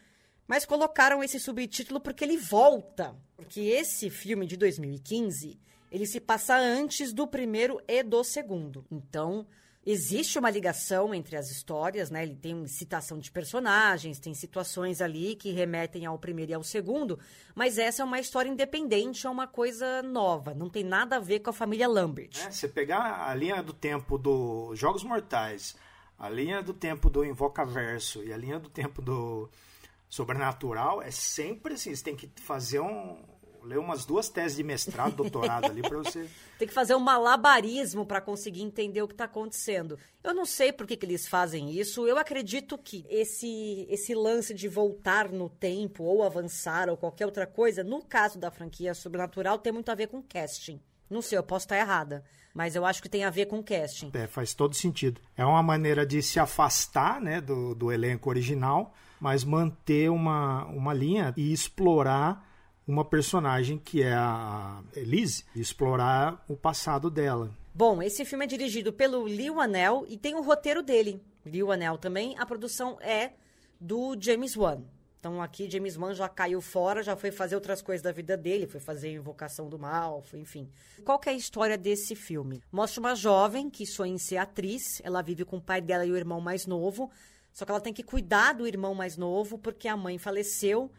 Mas 0.47 0.65
colocaram 0.65 1.23
esse 1.23 1.39
subtítulo 1.39 1.99
porque 1.99 2.23
ele 2.23 2.37
volta. 2.37 3.15
Porque 3.35 3.61
esse 3.61 4.09
filme 4.09 4.45
de 4.45 4.55
2015, 4.57 5.59
ele 5.91 6.05
se 6.05 6.19
passa 6.19 6.57
antes 6.57 7.13
do 7.13 7.27
primeiro 7.27 7.81
e 7.87 8.03
do 8.03 8.23
segundo. 8.23 8.85
Então, 8.91 9.45
existe 9.85 10.39
uma 10.39 10.49
ligação 10.49 11.13
entre 11.13 11.37
as 11.37 11.51
histórias, 11.51 12.09
né? 12.09 12.23
Ele 12.23 12.35
tem 12.35 12.65
citação 12.67 13.19
de 13.19 13.31
personagens, 13.31 14.19
tem 14.19 14.33
situações 14.33 14.99
ali 14.99 15.35
que 15.35 15.51
remetem 15.51 16.05
ao 16.05 16.17
primeiro 16.17 16.51
e 16.51 16.55
ao 16.55 16.63
segundo, 16.63 17.19
mas 17.53 17.77
essa 17.77 18.01
é 18.01 18.05
uma 18.05 18.19
história 18.19 18.49
independente, 18.49 19.27
é 19.27 19.29
uma 19.29 19.47
coisa 19.47 20.01
nova, 20.01 20.53
não 20.53 20.69
tem 20.69 20.83
nada 20.83 21.17
a 21.17 21.19
ver 21.19 21.39
com 21.39 21.51
a 21.51 21.53
família 21.53 21.87
Lambert. 21.87 22.31
É, 22.45 22.51
você 22.51 22.67
pegar 22.67 23.29
a 23.29 23.35
linha 23.35 23.61
do 23.61 23.73
tempo 23.73 24.17
dos 24.17 24.77
Jogos 24.79 25.03
Mortais, 25.03 25.75
a 26.17 26.29
linha 26.29 26.63
do 26.63 26.73
tempo 26.73 27.09
do 27.09 27.23
Invocaverso 27.23 28.23
e 28.23 28.33
a 28.33 28.37
linha 28.37 28.57
do 28.57 28.69
tempo 28.69 29.01
do 29.01 29.49
Sobrenatural, 30.09 31.01
é 31.01 31.12
sempre 31.12 31.74
assim, 31.74 31.93
você 31.93 32.03
tem 32.03 32.15
que 32.15 32.29
fazer 32.41 32.79
um, 32.79 33.17
ler 33.65 33.79
umas 33.79 34.05
duas 34.05 34.29
teses 34.29 34.55
de 34.55 34.63
mestrado, 34.63 35.15
doutorado 35.17 35.65
ali 35.65 35.81
para 35.81 35.97
você. 35.97 36.29
Tem 36.57 36.67
que 36.67 36.74
fazer 36.74 36.95
um 36.95 37.00
malabarismo 37.00 38.05
para 38.05 38.21
conseguir 38.21 38.62
entender 38.62 39.01
o 39.01 39.07
que 39.07 39.13
está 39.13 39.25
acontecendo. 39.25 39.97
Eu 40.24 40.33
não 40.33 40.45
sei 40.45 40.71
por 40.71 40.88
que, 40.88 40.95
que 40.95 41.05
eles 41.05 41.27
fazem 41.27 41.71
isso. 41.71 42.07
Eu 42.07 42.17
acredito 42.17 42.77
que 42.77 43.05
esse, 43.09 43.85
esse 43.89 44.13
lance 44.13 44.53
de 44.53 44.67
voltar 44.67 45.29
no 45.29 45.50
tempo 45.50 46.03
ou 46.03 46.24
avançar 46.24 46.89
ou 46.89 46.95
qualquer 46.95 47.25
outra 47.25 47.47
coisa, 47.47 47.83
no 47.83 48.03
caso 48.03 48.39
da 48.39 48.51
franquia 48.51 48.93
Sobrenatural, 48.93 49.57
tem 49.57 49.74
muito 49.74 49.89
a 49.89 49.95
ver 49.95 50.07
com 50.07 50.21
casting. 50.21 50.79
Não 51.09 51.21
sei, 51.21 51.38
eu 51.38 51.43
posso 51.43 51.65
estar 51.65 51.77
errada. 51.77 52.24
Mas 52.53 52.74
eu 52.74 52.85
acho 52.85 53.01
que 53.01 53.09
tem 53.09 53.25
a 53.25 53.29
ver 53.29 53.47
com 53.47 53.62
casting. 53.62 54.09
É, 54.13 54.27
faz 54.27 54.53
todo 54.53 54.74
sentido. 54.74 55.19
É 55.35 55.45
uma 55.45 55.62
maneira 55.62 56.05
de 56.05 56.21
se 56.24 56.39
afastar 56.39 57.19
né, 57.19 57.41
do, 57.41 57.75
do 57.75 57.91
elenco 57.91 58.29
original, 58.29 58.93
mas 59.25 59.44
manter 59.44 60.12
uma, 60.12 60.65
uma 60.65 60.94
linha 60.94 61.34
e 61.36 61.51
explorar 61.51 62.48
uma 62.88 63.03
personagem 63.03 63.75
que 63.75 64.03
é 64.03 64.13
a 64.13 64.84
Elise, 64.96 65.44
explorar 65.55 66.46
o 66.48 66.55
passado 66.55 67.10
dela. 67.10 67.50
Bom, 67.74 68.03
esse 68.03 68.24
filme 68.24 68.46
é 68.46 68.48
dirigido 68.48 68.94
pelo 68.94 69.24
Lee 69.24 69.50
Anel 69.50 70.05
e 70.08 70.15
tem 70.15 70.36
o 70.36 70.44
roteiro 70.44 70.84
dele. 70.84 71.20
Lee 71.44 71.63
Anel 71.63 71.98
também. 71.98 72.38
A 72.38 72.46
produção 72.46 73.00
é 73.01 73.32
do 73.82 74.15
James 74.20 74.55
Wan. 74.55 74.84
Então 75.20 75.41
aqui 75.41 75.67
James 75.67 75.98
Wan 75.98 76.13
já 76.13 76.29
caiu 76.29 76.62
fora, 76.62 77.01
já 77.01 77.15
foi 77.15 77.32
fazer 77.32 77.55
outras 77.55 77.82
coisas 77.82 78.03
da 78.03 78.12
vida 78.12 78.38
dele, 78.38 78.67
foi 78.67 78.79
fazer 78.79 79.12
Invocação 79.12 79.67
do 79.67 79.79
Mal, 79.79 80.22
foi, 80.22 80.39
enfim. 80.39 80.70
Qual 81.03 81.20
é 81.25 81.32
a 81.32 81.34
história 81.34 81.79
desse 81.79 82.15
filme? 82.15 82.62
Mostra 82.72 83.00
uma 83.00 83.15
jovem 83.15 83.72
que 83.72 83.88
sonha 83.88 84.13
em 84.13 84.20
ser 84.20 84.38
atriz, 84.38 85.01
ela 85.03 85.24
vive 85.24 85.44
com 85.44 85.58
o 85.58 85.62
pai 85.62 85.82
dela 85.82 86.05
e 86.05 86.12
o 86.12 86.15
irmão 86.15 86.39
mais 86.39 86.67
novo, 86.67 87.10
só 87.55 87.65
que 87.65 87.71
ela 87.71 87.81
tem 87.81 87.93
que 87.93 88.03
cuidar 88.03 88.53
do 88.53 88.67
irmão 88.67 88.93
mais 88.93 89.17
novo 89.17 89.57
porque 89.57 89.88
a 89.88 89.97
mãe 89.97 90.19
faleceu 90.19 90.91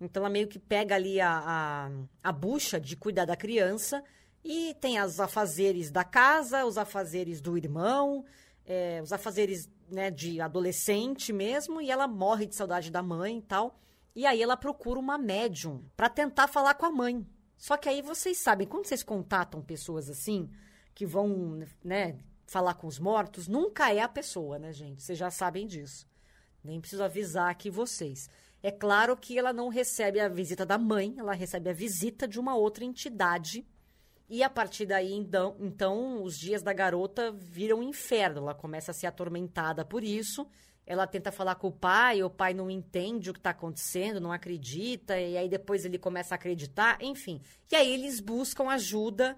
então 0.00 0.22
ela 0.22 0.30
meio 0.30 0.48
que 0.48 0.58
pega 0.58 0.94
ali 0.94 1.20
a, 1.20 1.30
a, 1.30 1.90
a 2.22 2.32
bucha 2.32 2.80
de 2.80 2.96
cuidar 2.96 3.24
da 3.24 3.36
criança 3.36 4.02
e 4.44 4.74
tem 4.80 5.00
os 5.00 5.20
afazeres 5.20 5.90
da 5.90 6.04
casa, 6.04 6.66
os 6.66 6.76
afazeres 6.76 7.40
do 7.40 7.56
irmão, 7.56 8.24
é, 8.66 9.00
os 9.02 9.12
afazeres 9.12 9.70
né, 9.88 10.10
de 10.10 10.40
adolescente 10.40 11.32
mesmo, 11.32 11.80
e 11.80 11.90
ela 11.90 12.06
morre 12.06 12.46
de 12.46 12.54
saudade 12.54 12.90
da 12.90 13.02
mãe 13.02 13.38
e 13.38 13.42
tal. 13.42 13.78
E 14.14 14.26
aí 14.26 14.42
ela 14.42 14.56
procura 14.56 15.00
uma 15.00 15.16
médium 15.16 15.82
para 15.96 16.08
tentar 16.08 16.46
falar 16.46 16.74
com 16.74 16.86
a 16.86 16.90
mãe. 16.90 17.26
Só 17.56 17.76
que 17.76 17.88
aí 17.88 18.02
vocês 18.02 18.38
sabem, 18.38 18.66
quando 18.66 18.86
vocês 18.86 19.02
contatam 19.02 19.62
pessoas 19.62 20.10
assim, 20.10 20.50
que 20.94 21.06
vão, 21.06 21.64
né, 21.82 22.18
falar 22.46 22.74
com 22.74 22.86
os 22.86 22.98
mortos, 22.98 23.48
nunca 23.48 23.92
é 23.92 24.00
a 24.00 24.08
pessoa, 24.08 24.58
né, 24.58 24.72
gente? 24.72 25.02
Vocês 25.02 25.18
já 25.18 25.30
sabem 25.30 25.66
disso. 25.66 26.06
Nem 26.62 26.80
preciso 26.80 27.02
avisar 27.02 27.50
aqui 27.50 27.70
vocês. 27.70 28.28
É 28.62 28.70
claro 28.70 29.16
que 29.16 29.38
ela 29.38 29.52
não 29.52 29.68
recebe 29.68 30.18
a 30.18 30.28
visita 30.28 30.64
da 30.64 30.78
mãe, 30.78 31.14
ela 31.18 31.34
recebe 31.34 31.68
a 31.68 31.74
visita 31.74 32.26
de 32.26 32.40
uma 32.40 32.54
outra 32.56 32.84
entidade. 32.84 33.66
E 34.28 34.42
a 34.42 34.48
partir 34.48 34.86
daí, 34.86 35.12
então, 35.12 35.54
então 35.60 36.22
os 36.22 36.38
dias 36.38 36.62
da 36.62 36.72
garota 36.72 37.30
viram 37.30 37.82
inferno. 37.82 38.38
Ela 38.38 38.54
começa 38.54 38.90
a 38.90 38.94
ser 38.94 39.06
atormentada 39.06 39.84
por 39.84 40.02
isso. 40.02 40.46
Ela 40.86 41.06
tenta 41.06 41.30
falar 41.30 41.56
com 41.56 41.68
o 41.68 41.72
pai, 41.72 42.22
o 42.22 42.30
pai 42.30 42.54
não 42.54 42.70
entende 42.70 43.30
o 43.30 43.32
que 43.32 43.38
está 43.38 43.50
acontecendo, 43.50 44.20
não 44.20 44.32
acredita, 44.32 45.18
e 45.18 45.36
aí 45.36 45.48
depois 45.48 45.84
ele 45.84 45.98
começa 45.98 46.34
a 46.34 46.36
acreditar, 46.36 46.98
enfim. 47.00 47.40
E 47.70 47.76
aí 47.76 47.92
eles 47.92 48.20
buscam 48.20 48.68
ajuda 48.68 49.36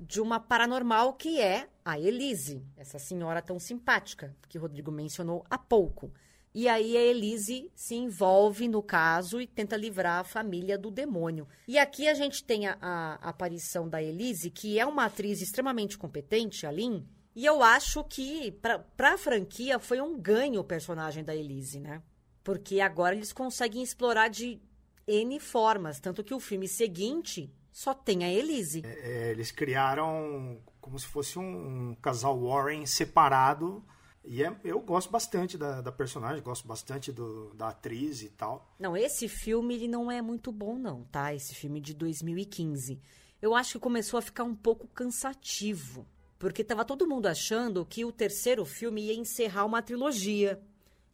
de 0.00 0.20
uma 0.20 0.38
paranormal 0.38 1.14
que 1.14 1.40
é 1.40 1.68
a 1.84 1.98
Elise, 1.98 2.64
essa 2.76 2.98
senhora 2.98 3.42
tão 3.42 3.58
simpática 3.58 4.34
que 4.48 4.58
o 4.58 4.60
Rodrigo 4.60 4.90
mencionou 4.90 5.44
há 5.50 5.58
pouco. 5.58 6.12
E 6.54 6.68
aí 6.68 6.96
a 6.96 7.00
Elise 7.00 7.70
se 7.74 7.94
envolve 7.94 8.68
no 8.68 8.82
caso 8.82 9.40
e 9.40 9.46
tenta 9.46 9.76
livrar 9.76 10.20
a 10.20 10.24
família 10.24 10.78
do 10.78 10.90
demônio. 10.90 11.46
E 11.66 11.78
aqui 11.78 12.08
a 12.08 12.14
gente 12.14 12.42
tem 12.42 12.66
a, 12.66 12.76
a, 12.80 13.14
aparição 13.28 13.88
da 13.88 14.02
Elise, 14.02 14.50
que 14.50 14.78
é 14.78 14.86
uma 14.86 15.04
atriz 15.04 15.40
extremamente 15.40 15.96
competente, 15.96 16.66
a 16.66 16.70
Lynn, 16.70 17.02
e 17.34 17.44
eu 17.44 17.62
acho 17.62 18.02
que 18.02 18.50
para 18.50 19.14
a 19.14 19.18
franquia 19.18 19.78
foi 19.78 20.00
um 20.00 20.18
ganho 20.18 20.60
o 20.60 20.64
personagem 20.64 21.22
da 21.22 21.36
Elise, 21.36 21.78
né? 21.78 22.02
Porque 22.42 22.80
agora 22.80 23.14
eles 23.14 23.32
conseguem 23.32 23.82
explorar 23.82 24.28
de 24.28 24.60
N 25.08 25.40
formas. 25.40 25.98
Tanto 25.98 26.22
que 26.22 26.34
o 26.34 26.40
filme 26.40 26.68
seguinte 26.68 27.52
só 27.72 27.94
tem 27.94 28.24
a 28.24 28.30
Elise. 28.30 28.82
É, 28.84 29.28
é 29.28 29.30
eles 29.30 29.50
criaram 29.50 30.60
como 30.80 30.98
se 30.98 31.06
fosse 31.06 31.38
um, 31.38 31.90
um 31.90 31.94
casal 31.96 32.38
Warren 32.40 32.86
separado 32.86 33.84
e 34.30 34.44
é, 34.44 34.54
eu 34.62 34.78
gosto 34.80 35.10
bastante 35.10 35.56
da, 35.56 35.80
da, 35.80 35.90
personagem, 35.90 36.42
gosto 36.42 36.68
bastante 36.68 37.10
do, 37.10 37.54
da 37.54 37.68
atriz 37.68 38.22
e 38.22 38.28
tal. 38.28 38.70
Não, 38.78 38.94
esse 38.94 39.26
filme 39.26 39.74
ele 39.74 39.88
não 39.88 40.10
é 40.10 40.20
muito 40.20 40.52
bom, 40.52 40.76
não, 40.76 41.04
tá? 41.04 41.34
Esse 41.34 41.54
filme 41.54 41.80
de 41.80 41.94
2015. 41.94 43.00
Eu 43.40 43.54
acho 43.54 43.72
que 43.72 43.78
começou 43.78 44.18
a 44.18 44.22
ficar 44.22 44.44
um 44.44 44.54
pouco 44.54 44.86
cansativo. 44.88 46.06
Porque 46.38 46.62
tava 46.62 46.84
todo 46.84 47.06
mundo 47.06 47.24
achando 47.24 47.86
que 47.86 48.04
o 48.04 48.12
terceiro 48.12 48.66
filme 48.66 49.06
ia 49.06 49.14
encerrar 49.14 49.64
uma 49.64 49.80
trilogia. 49.80 50.60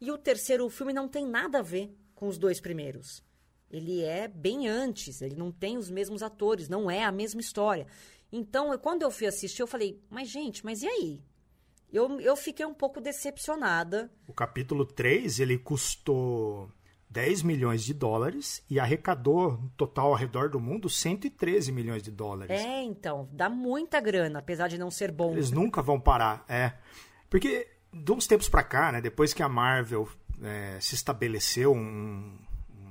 E 0.00 0.10
o 0.10 0.18
terceiro 0.18 0.68
filme 0.68 0.92
não 0.92 1.06
tem 1.06 1.24
nada 1.24 1.60
a 1.60 1.62
ver 1.62 1.96
com 2.16 2.26
os 2.26 2.36
dois 2.36 2.60
primeiros. 2.60 3.22
Ele 3.70 4.02
é 4.02 4.28
bem 4.28 4.68
antes, 4.68 5.20
ele 5.20 5.34
não 5.34 5.50
tem 5.50 5.76
os 5.76 5.90
mesmos 5.90 6.22
atores, 6.22 6.68
não 6.68 6.90
é 6.90 7.04
a 7.04 7.12
mesma 7.12 7.40
história. 7.40 7.86
Então, 8.30 8.76
quando 8.78 9.02
eu 9.02 9.10
fui 9.10 9.26
assistir, 9.26 9.62
eu 9.62 9.66
falei, 9.66 10.00
mas 10.08 10.28
gente, 10.28 10.64
mas 10.64 10.82
e 10.82 10.88
aí? 10.88 11.22
eu, 11.94 12.20
eu 12.20 12.36
fiquei 12.36 12.66
um 12.66 12.74
pouco 12.74 13.00
decepcionada. 13.00 14.10
O 14.26 14.32
capítulo 14.32 14.84
3, 14.84 15.38
ele 15.38 15.56
custou 15.56 16.68
10 17.08 17.42
milhões 17.44 17.84
de 17.84 17.94
dólares 17.94 18.64
e 18.68 18.80
arrecadou 18.80 19.52
no 19.52 19.70
total 19.76 20.08
ao 20.08 20.14
redor 20.14 20.50
do 20.50 20.58
mundo 20.58 20.90
113 20.90 21.70
milhões 21.70 22.02
de 22.02 22.10
dólares. 22.10 22.60
É, 22.60 22.82
então, 22.82 23.28
dá 23.32 23.48
muita 23.48 24.00
grana, 24.00 24.40
apesar 24.40 24.66
de 24.66 24.76
não 24.76 24.90
ser 24.90 25.12
bom. 25.12 25.32
Eles 25.32 25.52
nunca 25.52 25.80
vão 25.80 26.00
parar, 26.00 26.44
é. 26.48 26.72
Porque 27.30 27.68
de 27.92 28.12
uns 28.12 28.26
tempos 28.26 28.48
para 28.48 28.64
cá, 28.64 28.90
né, 28.90 29.00
depois 29.00 29.32
que 29.32 29.42
a 29.42 29.48
Marvel 29.48 30.08
é, 30.42 30.78
se 30.80 30.96
estabeleceu 30.96 31.72
um 31.72 32.36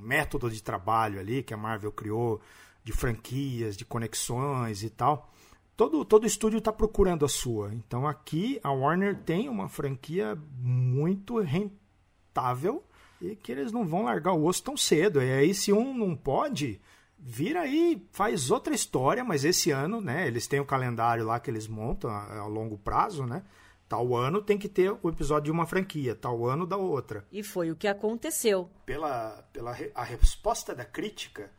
método 0.04 0.50
de 0.50 0.62
trabalho 0.62 1.20
ali 1.20 1.42
que 1.42 1.54
a 1.54 1.58
Marvel 1.58 1.92
criou 1.92 2.42
de 2.84 2.92
franquias, 2.92 3.78
de 3.78 3.86
conexões 3.86 4.84
e 4.84 4.90
tal, 4.90 5.32
todo, 5.76 6.04
todo 6.04 6.28
estúdio 6.28 6.60
está 6.60 6.72
procurando 6.72 7.26
a 7.26 7.30
sua. 7.30 7.74
Então 7.74 8.08
aqui 8.08 8.60
a 8.64 8.72
Warner 8.72 9.16
tem 9.16 9.50
uma 9.50 9.70
franquia 9.70 10.38
muito 10.60 11.40
rentável 11.40 12.84
e 13.22 13.36
que 13.36 13.52
eles 13.52 13.72
não 13.72 13.86
vão 13.86 14.04
largar 14.04 14.34
o 14.34 14.46
osso 14.46 14.64
tão 14.64 14.76
cedo. 14.76 15.22
E 15.22 15.32
aí, 15.32 15.54
se 15.54 15.72
um 15.72 15.98
não 15.98 16.16
pode, 16.16 16.82
vira 17.18 17.62
aí, 17.62 18.06
faz 18.12 18.52
outra 18.52 18.76
história, 18.76 19.24
mas 19.24 19.46
esse 19.46 19.72
ano, 19.72 20.02
né? 20.02 20.28
Eles 20.28 20.46
têm 20.46 20.60
o 20.60 20.66
calendário 20.66 21.26
lá 21.26 21.40
que 21.40 21.50
eles 21.50 21.68
montam 21.68 22.10
a, 22.10 22.40
a 22.40 22.46
longo 22.48 22.78
prazo, 22.78 23.26
né? 23.26 23.44
Tal 23.94 24.16
ano 24.16 24.42
tem 24.42 24.58
que 24.58 24.68
ter 24.68 24.90
o 25.04 25.08
episódio 25.08 25.44
de 25.44 25.52
uma 25.52 25.68
franquia, 25.68 26.16
tal 26.16 26.48
ano 26.48 26.66
da 26.66 26.76
outra. 26.76 27.28
E 27.32 27.44
foi 27.44 27.70
o 27.70 27.76
que 27.76 27.88
aconteceu. 27.88 28.68
Pela, 28.88 29.48
pela 29.54 29.78
a 29.94 30.04
resposta 30.04 30.74
da 30.74 30.84
crítica 30.84 31.52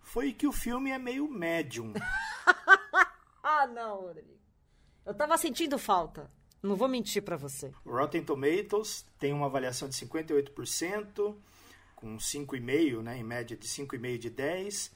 foi 0.00 0.32
que 0.32 0.46
o 0.46 0.52
filme 0.52 0.92
é 0.92 0.98
meio 0.98 1.28
médium. 1.28 1.92
Ah, 3.44 3.66
não, 3.66 4.02
Rodrigo. 4.02 4.38
Eu 5.04 5.12
tava 5.12 5.36
sentindo 5.36 5.76
falta. 5.76 6.30
Não 6.62 6.76
vou 6.76 6.86
mentir 6.86 7.20
para 7.22 7.36
você. 7.36 7.72
O 7.84 7.90
Rotten 7.90 8.22
Tomatoes 8.22 9.04
tem 9.18 9.32
uma 9.32 9.46
avaliação 9.46 9.88
de 9.88 9.96
58%, 9.96 11.36
com 11.96 12.16
5,5, 12.16 13.02
né, 13.02 13.18
em 13.18 13.24
média 13.24 13.56
de 13.56 13.66
5,5 13.66 14.18
de 14.18 14.30
10. 14.30 14.92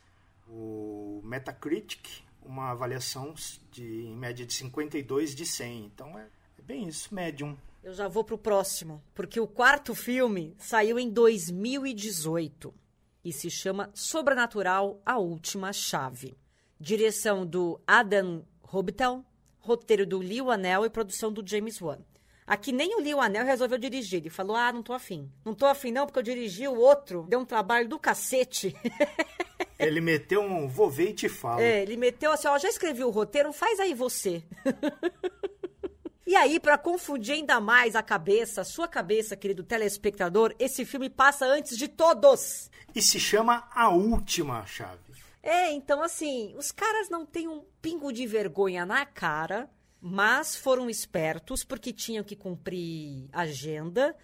O 0.46 1.20
Metacritic, 1.24 2.22
uma 2.40 2.70
avaliação 2.70 3.34
de 3.72 4.04
em 4.06 4.16
média 4.16 4.46
de 4.46 4.54
52 4.54 5.34
de 5.34 5.44
100. 5.44 5.86
Então 5.86 6.16
é 6.16 6.28
bem 6.66 6.88
isso, 6.88 7.14
médium. 7.14 7.56
Eu 7.82 7.94
já 7.94 8.08
vou 8.08 8.24
pro 8.24 8.36
próximo, 8.36 9.00
porque 9.14 9.38
o 9.38 9.46
quarto 9.46 9.94
filme 9.94 10.56
saiu 10.58 10.98
em 10.98 11.08
2018 11.08 12.74
e 13.24 13.32
se 13.32 13.48
chama 13.48 13.90
Sobrenatural: 13.94 15.00
A 15.06 15.18
Última 15.18 15.72
Chave. 15.72 16.36
Direção 16.78 17.46
do 17.46 17.80
Adam 17.86 18.44
Robitel, 18.60 19.24
roteiro 19.60 20.04
do 20.04 20.18
Lee 20.18 20.40
Anel 20.40 20.84
e 20.84 20.90
produção 20.90 21.32
do 21.32 21.46
James 21.48 21.80
Wan. 21.80 22.00
Aqui 22.46 22.70
nem 22.70 22.94
o 22.96 23.00
Lio 23.00 23.20
Anel 23.20 23.44
resolveu 23.44 23.78
dirigir. 23.78 24.20
Ele 24.20 24.30
falou: 24.30 24.56
Ah, 24.56 24.72
não 24.72 24.82
tô 24.82 24.92
afim. 24.92 25.30
Não 25.44 25.54
tô 25.54 25.66
afim, 25.66 25.90
não, 25.90 26.06
porque 26.06 26.18
eu 26.18 26.22
dirigi 26.22 26.68
o 26.68 26.76
outro. 26.76 27.26
Deu 27.28 27.40
um 27.40 27.44
trabalho 27.44 27.88
do 27.88 27.98
cacete. 27.98 28.74
Ele 29.78 30.00
meteu 30.00 30.40
um 30.40 30.66
vou 30.66 30.88
ver 30.88 31.10
e 31.10 31.12
te 31.12 31.28
falo. 31.28 31.60
É, 31.60 31.82
ele 31.82 31.98
meteu 31.98 32.32
assim: 32.32 32.48
Ó, 32.48 32.58
já 32.58 32.68
escrevi 32.68 33.04
o 33.04 33.10
roteiro, 33.10 33.52
faz 33.52 33.78
aí 33.78 33.92
você. 33.92 34.42
E 36.26 36.34
aí, 36.34 36.58
para 36.58 36.76
confundir 36.76 37.34
ainda 37.34 37.60
mais 37.60 37.94
a 37.94 38.02
cabeça, 38.02 38.62
a 38.62 38.64
sua 38.64 38.88
cabeça, 38.88 39.36
querido 39.36 39.62
telespectador, 39.62 40.52
esse 40.58 40.84
filme 40.84 41.08
passa 41.08 41.46
antes 41.46 41.78
de 41.78 41.86
todos. 41.86 42.68
E 42.92 43.00
se 43.00 43.20
chama 43.20 43.68
A 43.72 43.90
Última 43.90 44.66
Chave. 44.66 45.14
É, 45.40 45.70
então 45.70 46.02
assim, 46.02 46.52
os 46.58 46.72
caras 46.72 47.08
não 47.08 47.24
têm 47.24 47.46
um 47.46 47.62
pingo 47.80 48.12
de 48.12 48.26
vergonha 48.26 48.84
na 48.84 49.06
cara, 49.06 49.70
mas 50.00 50.56
foram 50.56 50.90
espertos 50.90 51.62
porque 51.62 51.92
tinham 51.92 52.24
que 52.24 52.34
cumprir 52.34 53.28
agenda. 53.32 54.16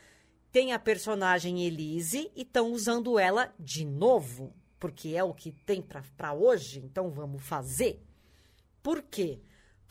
Tem 0.51 0.73
a 0.73 0.81
personagem 0.81 1.65
Elise 1.65 2.33
e 2.35 2.43
estão 2.43 2.73
usando 2.73 3.17
ela 3.17 3.55
de 3.57 3.85
novo, 3.85 4.53
porque 4.81 5.11
é 5.11 5.23
o 5.23 5.33
que 5.33 5.53
tem 5.53 5.81
para 6.17 6.33
hoje, 6.33 6.81
então 6.85 7.09
vamos 7.11 7.45
fazer. 7.45 8.03
Por 8.83 9.03
quê? 9.03 9.41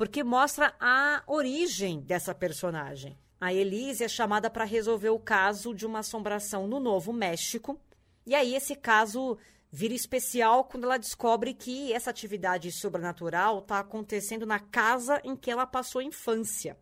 Porque 0.01 0.23
mostra 0.23 0.73
a 0.79 1.21
origem 1.27 1.99
dessa 1.99 2.33
personagem. 2.33 3.15
A 3.39 3.53
Elise 3.53 4.03
é 4.03 4.07
chamada 4.07 4.49
para 4.49 4.65
resolver 4.65 5.11
o 5.11 5.19
caso 5.19 5.75
de 5.75 5.85
uma 5.85 5.99
assombração 5.99 6.67
no 6.67 6.79
Novo 6.79 7.13
México. 7.13 7.79
E 8.25 8.33
aí 8.33 8.55
esse 8.55 8.75
caso 8.75 9.37
vira 9.71 9.93
especial 9.93 10.63
quando 10.63 10.85
ela 10.85 10.97
descobre 10.97 11.53
que 11.53 11.93
essa 11.93 12.09
atividade 12.09 12.71
sobrenatural 12.71 13.59
está 13.59 13.77
acontecendo 13.77 14.43
na 14.43 14.57
casa 14.57 15.21
em 15.23 15.35
que 15.35 15.51
ela 15.51 15.67
passou 15.67 16.01
a 16.01 16.03
infância. 16.03 16.75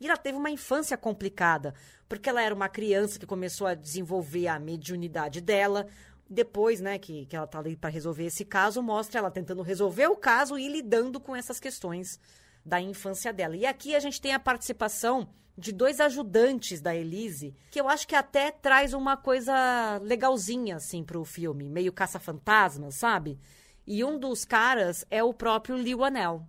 E 0.00 0.08
ela 0.08 0.16
teve 0.16 0.36
uma 0.36 0.50
infância 0.50 0.96
complicada, 0.96 1.76
porque 2.08 2.28
ela 2.28 2.42
era 2.42 2.52
uma 2.52 2.68
criança 2.68 3.20
que 3.20 3.24
começou 3.24 3.68
a 3.68 3.74
desenvolver 3.74 4.48
a 4.48 4.58
mediunidade 4.58 5.40
dela. 5.40 5.86
Depois, 6.28 6.80
né, 6.80 6.98
que, 6.98 7.24
que 7.26 7.36
ela 7.36 7.44
está 7.44 7.60
ali 7.60 7.76
para 7.76 7.88
resolver 7.88 8.24
esse 8.24 8.44
caso, 8.44 8.82
mostra 8.82 9.20
ela 9.20 9.30
tentando 9.30 9.62
resolver 9.62 10.08
o 10.08 10.16
caso 10.16 10.58
e 10.58 10.68
lidando 10.68 11.20
com 11.20 11.36
essas 11.36 11.60
questões 11.60 12.18
da 12.64 12.80
infância 12.80 13.32
dela. 13.32 13.56
E 13.56 13.66
aqui 13.66 13.94
a 13.94 14.00
gente 14.00 14.20
tem 14.20 14.32
a 14.32 14.38
participação 14.38 15.28
de 15.56 15.72
dois 15.72 16.00
ajudantes 16.00 16.80
da 16.80 16.94
Elise, 16.94 17.54
que 17.70 17.80
eu 17.80 17.88
acho 17.88 18.08
que 18.08 18.14
até 18.14 18.50
traz 18.50 18.92
uma 18.92 19.16
coisa 19.16 19.98
legalzinha, 20.02 20.76
assim, 20.76 21.04
pro 21.04 21.24
filme, 21.24 21.68
meio 21.68 21.92
caça-fantasmas, 21.92 22.96
sabe? 22.96 23.38
E 23.86 24.02
um 24.02 24.18
dos 24.18 24.44
caras 24.44 25.04
é 25.10 25.22
o 25.22 25.32
próprio 25.32 25.76
Liu 25.76 26.02
Anel. 26.02 26.46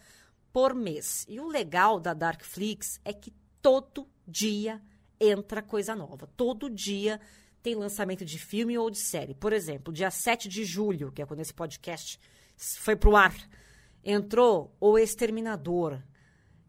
por 0.51 0.73
mês. 0.73 1.25
E 1.29 1.39
o 1.39 1.47
legal 1.47 1.99
da 1.99 2.13
Darkflix 2.13 2.99
é 3.03 3.13
que 3.13 3.33
todo 3.65 4.07
dia 4.27 4.79
entra 5.19 5.59
coisa 5.59 5.95
nova. 5.95 6.29
Todo 6.37 6.69
dia 6.69 7.19
tem 7.63 7.73
lançamento 7.73 8.23
de 8.23 8.37
filme 8.37 8.77
ou 8.77 8.91
de 8.91 8.99
série. 8.99 9.33
Por 9.33 9.51
exemplo, 9.51 9.91
dia 9.91 10.11
7 10.11 10.47
de 10.47 10.63
julho, 10.63 11.11
que 11.11 11.19
é 11.19 11.25
quando 11.25 11.39
esse 11.39 11.51
podcast 11.51 12.19
foi 12.55 12.95
pro 12.95 13.15
ar, 13.15 13.35
entrou 14.03 14.71
O 14.79 14.99
Exterminador. 14.99 15.99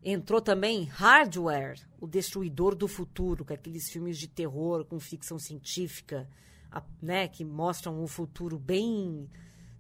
Entrou 0.03 0.41
também 0.41 0.85
Hardware, 0.85 1.87
o 2.01 2.07
Destruidor 2.07 2.75
do 2.75 2.89
Futuro, 2.89 3.45
que 3.45 3.53
é 3.53 3.57
aqueles 3.57 3.91
filmes 3.91 4.17
de 4.17 4.27
terror 4.27 4.87
com 4.87 4.99
ficção 4.99 5.39
científica, 5.39 6.27
né, 7.03 7.29
que 7.29 7.45
mostram 7.45 8.03
um 8.03 8.07
futuro 8.07 8.59
bem 8.59 9.29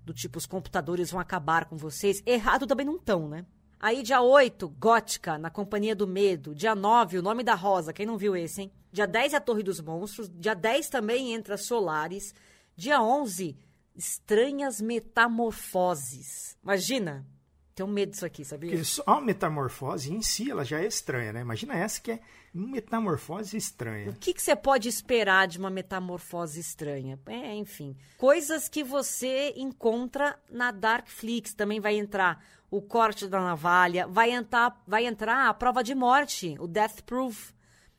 do 0.05 0.13
tipo 0.13 0.37
os 0.37 0.45
computadores 0.45 1.11
vão 1.11 1.21
acabar 1.21 1.65
com 1.65 1.79
vocês. 1.79 2.23
Errado 2.27 2.67
também 2.67 2.85
não 2.85 2.97
estão, 2.97 3.27
né? 3.27 3.47
Aí, 3.87 4.03
dia 4.03 4.21
8, 4.21 4.69
Gótica, 4.81 5.39
na 5.39 5.49
Companhia 5.49 5.95
do 5.95 6.09
Medo. 6.09 6.57
Dia 6.57 6.75
9, 6.75 7.19
O 7.19 7.23
Nome 7.23 7.45
da 7.45 7.55
Rosa. 7.55 7.93
Quem 7.93 8.05
não 8.05 8.19
viu 8.19 8.35
esse, 8.35 8.63
hein? 8.63 8.73
Dia 8.91 9.07
10, 9.07 9.35
A 9.35 9.41
Torre 9.41 9.63
dos 9.63 9.81
Monstros. 9.81 10.29
Dia 10.29 10.55
10 10.55 10.89
também 10.89 11.33
entra 11.33 11.57
Solares. 11.57 12.35
Dia 12.75 13.01
11, 13.01 13.57
Estranhas 13.95 14.81
Metamorfoses. 14.81 16.59
Imagina, 16.65 17.25
tenho 17.77 17.89
medo 17.91 18.11
disso 18.11 18.25
aqui, 18.25 18.43
sabia? 18.43 18.71
Porque 18.71 18.85
só 18.85 19.03
a 19.07 19.21
metamorfose 19.21 20.11
em 20.11 20.23
si, 20.23 20.51
ela 20.51 20.65
já 20.65 20.81
é 20.81 20.87
estranha, 20.87 21.31
né? 21.31 21.43
Imagina 21.43 21.77
essa 21.77 22.01
que 22.01 22.13
é 22.13 22.21
uma 22.55 22.67
metamorfose 22.69 23.55
estranha. 23.55 24.09
O 24.09 24.15
que, 24.15 24.33
que 24.33 24.41
você 24.41 24.57
pode 24.57 24.89
esperar 24.89 25.47
de 25.47 25.59
uma 25.59 25.69
metamorfose 25.69 26.59
estranha? 26.59 27.21
É, 27.27 27.55
enfim. 27.55 27.95
Coisas 28.17 28.67
que 28.67 28.83
você 28.83 29.53
encontra 29.57 30.37
na 30.51 30.71
Darkflix. 30.71 31.53
Também 31.53 31.79
vai 31.79 31.97
entrar 31.97 32.43
o 32.71 32.83
corte 32.83 33.27
da 33.27 33.41
navalha, 33.41 34.07
vai 34.07 34.31
entrar, 34.31 34.83
vai 34.87 35.07
entrar 35.07 35.49
a 35.49 35.55
prova 35.55 35.83
de 35.83 35.95
morte, 35.95 36.57
o 36.59 36.67
Death 36.67 37.03
Proof. 37.03 37.55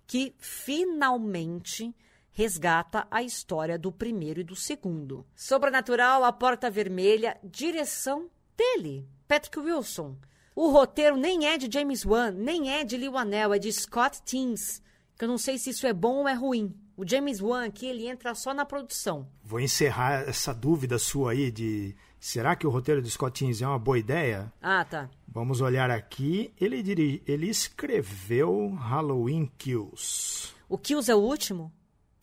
que 0.07 0.35
finalmente 0.39 1.95
resgata 2.33 3.07
a 3.11 3.23
história 3.23 3.79
do 3.79 3.93
primeiro 3.93 4.41
e 4.41 4.45
do 4.45 4.57
segundo. 4.57 5.27
Sobrenatural, 5.35 6.25
A 6.25 6.33
Porta 6.33 6.71
Vermelha, 6.71 7.39
direção 7.43 8.31
dele, 8.57 9.07
Patrick 9.29 9.59
Wilson. 9.59 10.17
O 10.55 10.69
roteiro 10.69 11.17
nem 11.17 11.47
é 11.47 11.57
de 11.57 11.73
James 11.73 12.05
Wan, 12.05 12.33
nem 12.33 12.71
é 12.71 12.85
de 12.85 12.97
Lee 12.97 13.15
Anel, 13.15 13.55
é 13.55 13.59
de 13.59 13.73
Scott 13.73 14.23
Teams, 14.23 14.83
que 15.17 15.25
eu 15.25 15.29
não 15.29 15.39
sei 15.39 15.59
se 15.59 15.71
isso 15.71 15.87
é 15.87 15.93
bom 15.93 16.17
ou 16.17 16.29
é 16.29 16.35
ruim. 16.35 16.75
O 16.97 17.09
James 17.09 17.41
Wan 17.41 17.65
aqui, 17.65 17.87
ele 17.87 18.07
entra 18.07 18.35
só 18.35 18.53
na 18.53 18.65
produção. 18.65 19.27
Vou 19.43 19.59
encerrar 19.61 20.29
essa 20.29 20.53
dúvida 20.53 20.99
sua 20.99 21.33
aí 21.33 21.51
de 21.51 21.95
será 22.21 22.55
que 22.55 22.67
o 22.67 22.71
roteiro 22.71 23.01
de 23.01 23.11
Scott 23.11 23.39
Teams 23.39 23.63
é 23.63 23.67
uma 23.67 23.79
boa 23.79 23.99
ideia? 23.99 24.53
Ah, 24.61 24.85
tá. 24.85 25.09
Vamos 25.27 25.61
olhar 25.61 25.91
aqui. 25.91 26.53
Ele, 26.61 26.83
dirige, 26.83 27.23
ele 27.27 27.49
escreveu 27.49 28.75
Halloween 28.75 29.51
Kills. 29.57 30.53
O 30.69 30.77
Kills 30.77 31.11
é 31.11 31.15
o 31.15 31.19
último? 31.19 31.73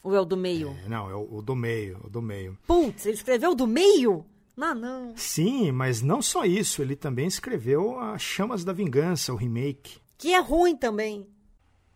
Ou 0.03 0.15
é 0.15 0.21
o 0.21 0.25
do 0.25 0.38
meio? 0.38 0.69
É, 0.86 0.88
não, 0.88 1.10
é 1.10 1.15
o, 1.15 1.38
o, 1.38 1.41
do 1.41 1.55
meio, 1.55 1.99
o 2.03 2.10
do 2.10 2.21
meio. 2.21 2.58
Putz, 2.65 3.05
ele 3.05 3.15
escreveu 3.15 3.51
o 3.51 3.55
do 3.55 3.67
meio? 3.67 4.25
Não, 4.55 4.75
não. 4.75 5.13
Sim, 5.17 5.71
mas 5.71 6.01
não 6.01 6.21
só 6.21 6.45
isso. 6.45 6.82
Ele 6.82 6.95
também 6.95 7.27
escreveu 7.27 7.99
a 7.99 8.17
Chamas 8.17 8.63
da 8.63 8.71
Vingança, 8.71 9.34
o 9.34 9.36
remake. 9.36 9.99
Que 10.17 10.34
é 10.34 10.39
ruim 10.39 10.75
também. 10.75 11.27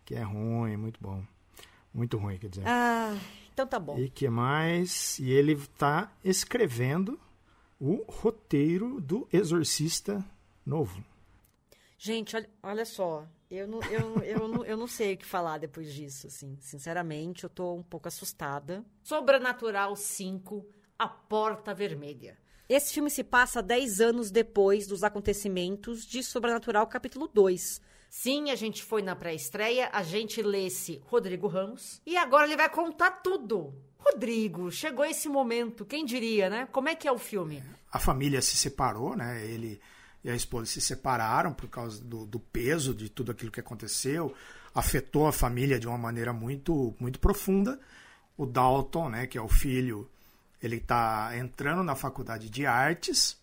Que 0.04 0.14
é 0.14 0.22
ruim, 0.22 0.76
muito 0.76 0.98
bom. 1.00 1.22
Muito 1.94 2.18
ruim, 2.18 2.36
quer 2.38 2.48
dizer. 2.48 2.64
Ah, 2.66 3.16
então 3.52 3.66
tá 3.66 3.78
bom. 3.78 3.96
E 3.96 4.10
que 4.10 4.28
mais? 4.28 5.16
E 5.20 5.30
ele 5.30 5.52
está 5.52 6.12
escrevendo 6.24 7.20
o 7.78 8.04
roteiro 8.08 9.00
do 9.00 9.28
Exorcista 9.32 10.24
novo. 10.66 11.04
Gente, 11.96 12.34
olha, 12.34 12.50
olha 12.62 12.84
só. 12.84 13.26
Eu 13.48 13.68
não, 13.68 13.80
eu, 13.84 14.18
eu, 14.24 14.48
não, 14.48 14.64
eu 14.64 14.76
não 14.76 14.88
sei 14.88 15.14
o 15.14 15.16
que 15.16 15.24
falar 15.24 15.58
depois 15.58 15.94
disso, 15.94 16.26
assim. 16.26 16.56
Sinceramente, 16.60 17.44
eu 17.44 17.50
tô 17.50 17.74
um 17.74 17.82
pouco 17.82 18.08
assustada. 18.08 18.84
Sobrenatural 19.02 19.94
5, 19.94 20.66
A 20.98 21.06
Porta 21.06 21.72
Vermelha. 21.72 22.36
Esse 22.68 22.92
filme 22.92 23.10
se 23.10 23.22
passa 23.22 23.62
10 23.62 24.00
anos 24.00 24.30
depois 24.30 24.86
dos 24.86 25.04
acontecimentos 25.04 26.04
de 26.04 26.22
Sobrenatural 26.22 26.86
capítulo 26.88 27.28
2. 27.28 27.80
Sim, 28.16 28.48
a 28.50 28.54
gente 28.54 28.84
foi 28.84 29.02
na 29.02 29.16
pré-estreia, 29.16 29.90
a 29.92 30.04
gente 30.04 30.40
lesse 30.40 31.02
Rodrigo 31.06 31.48
Ramos. 31.48 32.00
E 32.06 32.16
agora 32.16 32.44
ele 32.44 32.56
vai 32.56 32.70
contar 32.70 33.10
tudo. 33.10 33.74
Rodrigo, 33.98 34.70
chegou 34.70 35.04
esse 35.04 35.28
momento, 35.28 35.84
quem 35.84 36.06
diria, 36.06 36.48
né? 36.48 36.68
Como 36.70 36.88
é 36.88 36.94
que 36.94 37.08
é 37.08 37.12
o 37.12 37.18
filme? 37.18 37.60
A 37.90 37.98
família 37.98 38.40
se 38.40 38.56
separou, 38.56 39.16
né? 39.16 39.44
Ele 39.44 39.80
e 40.22 40.30
a 40.30 40.34
esposa 40.34 40.66
se 40.66 40.80
separaram 40.80 41.52
por 41.52 41.68
causa 41.68 42.02
do, 42.04 42.24
do 42.24 42.38
peso 42.38 42.94
de 42.94 43.08
tudo 43.08 43.32
aquilo 43.32 43.50
que 43.50 43.58
aconteceu. 43.58 44.32
Afetou 44.72 45.26
a 45.26 45.32
família 45.32 45.78
de 45.78 45.88
uma 45.88 45.98
maneira 45.98 46.32
muito, 46.32 46.94
muito 47.00 47.18
profunda. 47.18 47.80
O 48.38 48.46
Dalton, 48.46 49.08
né, 49.08 49.26
que 49.26 49.36
é 49.36 49.42
o 49.42 49.48
filho, 49.48 50.08
ele 50.62 50.76
está 50.76 51.36
entrando 51.36 51.82
na 51.82 51.96
faculdade 51.96 52.48
de 52.48 52.64
artes. 52.64 53.36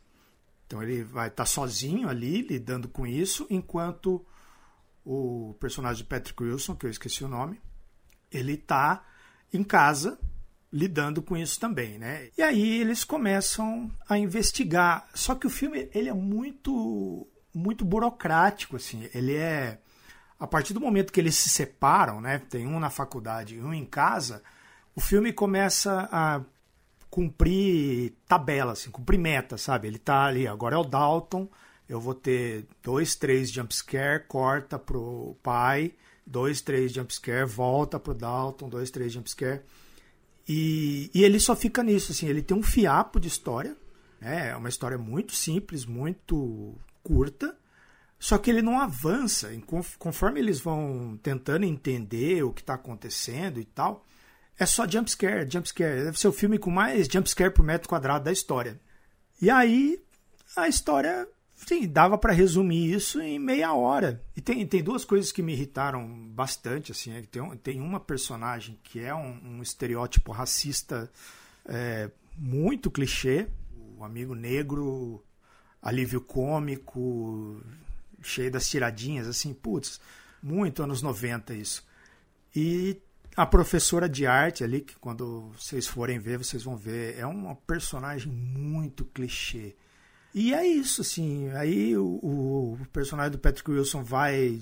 Então 0.65 0.81
ele 0.81 1.03
vai 1.03 1.27
estar 1.27 1.43
tá 1.43 1.45
sozinho 1.45 2.07
ali 2.07 2.41
lidando 2.41 2.88
com 2.88 3.05
isso, 3.05 3.45
enquanto 3.49 4.25
o 5.05 5.55
personagem 5.59 6.03
de 6.03 6.09
Patrick 6.09 6.41
Wilson, 6.41 6.75
que 6.75 6.85
eu 6.85 6.89
esqueci 6.89 7.23
o 7.23 7.27
nome, 7.27 7.59
ele 8.31 8.53
está 8.53 9.03
em 9.53 9.63
casa 9.63 10.19
lidando 10.71 11.21
com 11.21 11.35
isso 11.35 11.59
também, 11.59 11.99
né? 11.99 12.29
E 12.37 12.41
aí 12.41 12.79
eles 12.79 13.03
começam 13.03 13.91
a 14.07 14.17
investigar. 14.17 15.07
Só 15.13 15.35
que 15.35 15.45
o 15.45 15.49
filme 15.49 15.89
ele 15.93 16.09
é 16.09 16.13
muito 16.13 17.27
muito 17.53 17.83
burocrático 17.83 18.77
assim. 18.77 19.09
Ele 19.13 19.35
é 19.35 19.79
a 20.39 20.47
partir 20.47 20.73
do 20.73 20.79
momento 20.79 21.11
que 21.11 21.19
eles 21.19 21.35
se 21.35 21.49
separam, 21.49 22.21
né? 22.21 22.39
Tem 22.39 22.65
um 22.65 22.79
na 22.79 22.89
faculdade 22.89 23.55
e 23.55 23.61
um 23.61 23.73
em 23.73 23.85
casa, 23.85 24.41
o 24.95 24.99
filme 24.99 25.31
começa 25.31 26.09
a 26.11 26.41
cumprir 27.11 28.13
tabela, 28.27 28.71
assim, 28.71 28.89
cumprir 28.89 29.19
meta, 29.19 29.57
sabe? 29.57 29.87
Ele 29.87 29.99
tá 29.99 30.23
ali, 30.23 30.47
agora 30.47 30.75
é 30.75 30.79
o 30.79 30.83
Dalton, 30.83 31.47
eu 31.91 31.99
vou 31.99 32.15
ter 32.15 32.65
dois, 32.82 33.15
três 33.15 33.51
jumpscare, 33.51 34.25
corta 34.25 34.80
pro 34.80 35.36
pai, 35.43 35.93
dois, 36.25 36.62
três 36.62 36.93
jumpscare, 36.93 37.45
volta 37.45 37.99
pro 37.99 38.13
Dalton, 38.13 38.69
dois, 38.69 38.89
três 38.89 39.12
jumpscare. 39.12 39.62
E, 40.47 41.12
e 41.13 41.21
ele 41.21 41.38
só 41.38 41.54
fica 41.54 41.84
nisso, 41.84 42.13
assim, 42.13 42.27
ele 42.27 42.41
tem 42.41 42.56
um 42.56 42.63
fiapo 42.63 43.19
de 43.19 43.27
história, 43.27 43.75
né? 44.21 44.51
é 44.51 44.56
uma 44.56 44.69
história 44.69 44.97
muito 44.97 45.36
simples, 45.36 45.86
muito 45.86 46.73
curta, 47.04 47.58
só 48.17 48.38
que 48.38 48.49
ele 48.49 48.62
não 48.62 48.80
avança. 48.80 49.49
Conforme 49.99 50.39
eles 50.39 50.62
vão 50.62 51.19
tentando 51.21 51.65
entender 51.65 52.41
o 52.41 52.54
que 52.54 52.62
está 52.62 52.75
acontecendo 52.75 53.60
e 53.60 53.65
tal, 53.65 54.06
é 54.58 54.65
só 54.65 54.88
jumpscare, 54.88 55.51
jumpscare. 55.51 56.06
Deve 56.06 56.17
ser 56.17 56.30
o 56.30 56.34
filme 56.34 56.58
com 56.58 56.71
mais 56.71 57.08
jumpscare 57.08 57.54
por 57.54 57.65
metro 57.65 57.89
quadrado 57.89 58.23
da 58.23 58.32
história. 58.32 58.80
E 59.41 59.49
aí 59.49 60.01
a 60.56 60.69
história 60.69 61.27
Sim, 61.65 61.88
dava 61.88 62.17
para 62.17 62.34
resumir 62.34 62.93
isso 62.93 63.21
em 63.21 63.38
meia 63.38 63.74
hora. 63.74 64.21
E 64.36 64.41
tem, 64.41 64.65
tem 64.65 64.84
duas 64.84 65.06
coisas 65.06 65.32
que 65.32 65.43
me 65.43 65.54
irritaram 65.54 66.08
bastante. 66.30 66.91
assim 66.91 67.13
é 67.13 67.21
tem, 67.21 67.58
tem 67.58 67.82
uma 67.82 68.00
personagem 68.00 68.80
que 68.84 69.00
é 69.00 69.13
um, 69.13 69.39
um 69.43 69.62
estereótipo 69.62 70.32
racista 70.32 71.10
é, 71.65 72.10
muito 72.36 72.89
clichê. 72.89 73.47
O 73.97 74.04
amigo 74.04 74.34
negro, 74.34 75.24
alívio 75.82 76.19
cômico, 76.19 77.62
cheio 78.21 78.52
das 78.52 78.67
tiradinhas, 78.67 79.28
assim, 79.28 79.54
putz, 79.54 80.02
muito 80.41 80.82
anos 80.82 81.02
90 81.02 81.54
isso. 81.54 81.86
E 82.56 83.00
a 83.36 83.45
professora 83.45 84.10
de 84.10 84.26
arte 84.26 84.63
ali, 84.63 84.82
que 84.82 84.95
quando 84.95 85.52
vocês 85.52 85.88
forem 85.88 86.19
ver, 86.19 86.38
vocês 86.38 86.63
vão 86.63 86.76
ver, 86.76 87.17
é 87.17 87.26
uma 87.26 87.56
personagem 87.56 88.32
muito 88.32 89.06
clichê. 89.06 89.76
E 90.33 90.53
é 90.53 90.65
isso, 90.65 91.01
assim. 91.01 91.49
Aí 91.51 91.97
o, 91.97 92.05
o 92.05 92.87
personagem 92.93 93.31
do 93.31 93.39
Patrick 93.39 93.69
Wilson 93.69 94.03
vai 94.03 94.61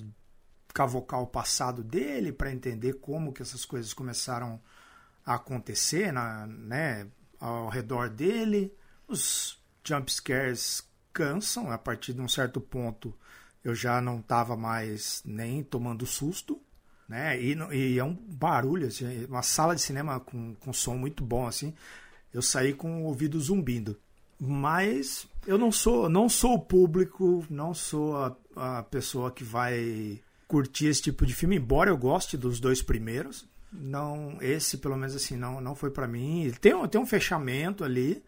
cavocar 0.73 1.21
o 1.21 1.27
passado 1.27 1.83
dele 1.83 2.31
para 2.31 2.51
entender 2.51 2.93
como 2.93 3.33
que 3.33 3.41
essas 3.41 3.65
coisas 3.65 3.93
começaram 3.93 4.61
a 5.25 5.35
acontecer 5.35 6.11
na, 6.11 6.47
né, 6.47 7.07
ao 7.39 7.69
redor 7.69 8.09
dele. 8.09 8.73
Os 9.07 9.59
jump 9.83 10.11
scares 10.11 10.83
cansam, 11.13 11.71
a 11.71 11.77
partir 11.77 12.13
de 12.13 12.21
um 12.21 12.27
certo 12.27 12.61
ponto 12.61 13.13
eu 13.63 13.75
já 13.75 13.99
não 14.01 14.19
estava 14.19 14.55
mais 14.55 15.21
nem 15.25 15.63
tomando 15.63 16.05
susto, 16.05 16.61
né? 17.07 17.39
E, 17.41 17.57
e, 17.73 17.99
é 17.99 18.03
um 18.03 18.13
barulho, 18.13 18.87
assim, 18.87 19.25
uma 19.25 19.41
sala 19.41 19.75
de 19.75 19.81
cinema 19.81 20.19
com, 20.19 20.55
com 20.55 20.71
som 20.71 20.95
muito 20.95 21.23
bom, 21.23 21.47
assim. 21.47 21.73
Eu 22.33 22.41
saí 22.41 22.73
com 22.73 23.03
o 23.03 23.05
ouvido 23.05 23.39
zumbindo. 23.39 23.99
Mas 24.39 25.27
eu 25.45 25.57
não 25.57 25.71
sou, 25.71 26.07
não 26.09 26.29
sou 26.29 26.53
o 26.53 26.59
público, 26.59 27.45
não 27.49 27.73
sou 27.73 28.15
a, 28.15 28.37
a 28.55 28.83
pessoa 28.83 29.31
que 29.31 29.43
vai 29.43 30.21
curtir 30.47 30.87
esse 30.87 31.01
tipo 31.01 31.25
de 31.25 31.35
filme, 31.35 31.57
embora 31.57 31.89
eu 31.89 31.97
goste 31.97 32.37
dos 32.37 32.59
dois 32.59 32.81
primeiros. 32.81 33.47
Não, 33.71 34.37
esse 34.41 34.77
pelo 34.77 34.95
menos 34.95 35.15
assim 35.15 35.35
não, 35.35 35.59
não 35.59 35.75
foi 35.75 35.91
para 35.91 36.07
mim. 36.07 36.51
Tem 36.59 36.73
um, 36.73 36.87
tem 36.87 36.99
um 36.99 37.05
fechamento 37.05 37.83
ali, 37.83 38.23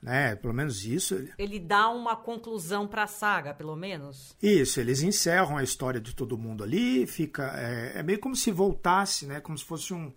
né? 0.00 0.36
Pelo 0.36 0.54
menos 0.54 0.84
isso. 0.84 1.26
Ele 1.36 1.58
dá 1.58 1.90
uma 1.90 2.16
conclusão 2.16 2.86
para 2.86 3.02
a 3.02 3.08
saga, 3.08 3.52
pelo 3.52 3.76
menos. 3.76 4.36
Isso, 4.40 4.80
eles 4.80 5.02
encerram 5.02 5.56
a 5.56 5.62
história 5.62 6.00
de 6.00 6.14
todo 6.14 6.38
mundo 6.38 6.62
ali, 6.62 7.06
fica 7.06 7.52
é, 7.58 7.98
é 7.98 8.02
meio 8.02 8.20
como 8.20 8.36
se 8.36 8.50
voltasse, 8.52 9.26
né? 9.26 9.40
Como 9.40 9.58
se 9.58 9.64
fosse 9.64 9.92
um, 9.92 10.12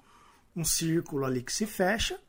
um 0.55 0.63
círculo 0.63 1.25
ali 1.25 1.41
que 1.41 1.51
se 1.51 1.65
fecha 1.65 2.19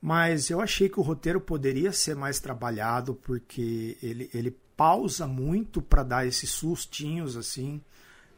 mas 0.00 0.48
eu 0.48 0.60
achei 0.60 0.88
que 0.88 0.98
o 0.98 1.02
roteiro 1.02 1.40
poderia 1.40 1.92
ser 1.92 2.16
mais 2.16 2.40
trabalhado 2.40 3.14
porque 3.14 3.98
ele, 4.02 4.30
ele 4.32 4.56
pausa 4.76 5.26
muito 5.26 5.82
para 5.82 6.02
dar 6.02 6.26
esses 6.26 6.50
sustinhos 6.50 7.36
assim. 7.36 7.82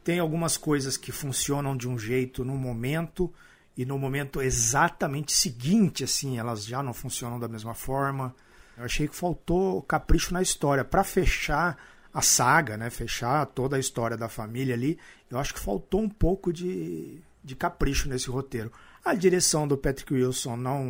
Tem 0.03 0.19
algumas 0.19 0.57
coisas 0.57 0.97
que 0.97 1.13
funcionam 1.13 1.77
de 1.77 1.89
um 1.89 1.97
jeito 1.97 2.45
no 2.45 2.57
momento 2.57 3.33
e 3.77 3.85
no 3.85 3.97
momento 3.97 4.43
exatamente 4.43 5.33
seguinte 5.33 6.03
assim, 6.03 6.37
elas 6.39 6.65
já 6.65 6.83
não 6.83 6.93
funcionam 6.93 7.39
da 7.39 7.47
mesma 7.47 7.75
forma. 7.75 8.35
Eu 8.77 8.85
achei 8.85 9.07
que 9.07 9.15
faltou 9.15 9.83
capricho 9.83 10.35
na 10.35 10.43
história 10.43 10.85
para 10.85 11.05
fechar 11.05 11.79
a 12.13 12.21
saga, 12.21 12.77
né? 12.77 12.91
Fechar 12.91 13.47
toda 13.47 13.77
a 13.77 13.81
história 13.81 14.17
da 14.17 14.29
família 14.29 14.75
ali. 14.75 14.99
Eu 15.31 15.39
acho 15.39 15.55
que 15.55 15.61
faltou 15.61 16.01
um 16.01 16.09
pouco 16.09 16.53
de, 16.53 17.23
de 17.43 17.55
capricho 17.55 18.09
nesse 18.09 18.29
roteiro. 18.29 18.73
A 19.05 19.15
direção 19.15 19.67
do 19.67 19.77
Patrick 19.77 20.13
Wilson 20.13 20.57
não, 20.57 20.85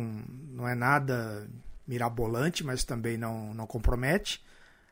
não 0.49 0.67
é 0.67 0.75
nada 0.75 1.47
mirabolante, 1.87 2.63
mas 2.63 2.83
também 2.83 3.17
não, 3.17 3.53
não 3.53 3.65
compromete. 3.65 4.43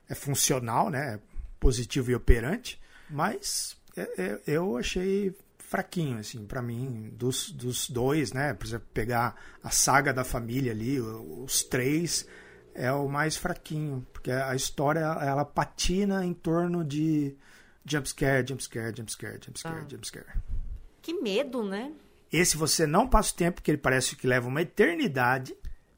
É 0.10 0.16
funcional, 0.16 0.90
né? 0.90 1.20
positivo 1.62 2.12
e 2.12 2.16
operante. 2.16 2.82
Mas 3.10 3.78
é, 3.96 4.02
é, 4.18 4.42
eu 4.48 4.76
achei 4.76 5.34
fraquinho, 5.60 6.18
assim, 6.18 6.46
para 6.46 6.62
mim, 6.62 7.14
dos, 7.14 7.50
dos 7.52 7.90
dois, 7.90 8.34
né? 8.34 8.54
Por 8.54 8.66
exemplo, 8.66 8.88
pegar 8.94 9.36
a 9.64 9.70
saga 9.70 10.12
da 10.12 10.26
família 10.26 10.74
ali, 10.74 11.00
os 11.00 11.64
três, 11.64 12.28
é 12.74 12.92
o 12.92 13.08
mais 13.08 13.38
fraquinho, 13.38 14.06
porque 14.12 14.32
a 14.32 14.54
história 14.54 15.00
ela 15.00 15.46
patina 15.46 16.26
em 16.26 16.34
torno 16.34 16.84
de 16.84 17.38
jumpscare, 17.86 18.46
jumpscare, 18.46 18.98
jumpscare, 18.98 19.40
jumpscare, 19.46 19.86
ah. 19.86 19.88
jumpscare. 19.90 20.28
Que 21.02 21.14
medo, 21.14 21.64
né? 21.64 21.94
Esse 22.32 22.56
você 22.56 22.88
não 22.88 23.08
passa 23.08 23.34
o 23.34 23.36
tempo, 23.36 23.56
porque 23.56 23.72
ele 23.72 23.78
parece 23.78 24.16
que 24.16 24.26
leva 24.26 24.48
uma 24.48 24.62
eternidade 24.62 25.56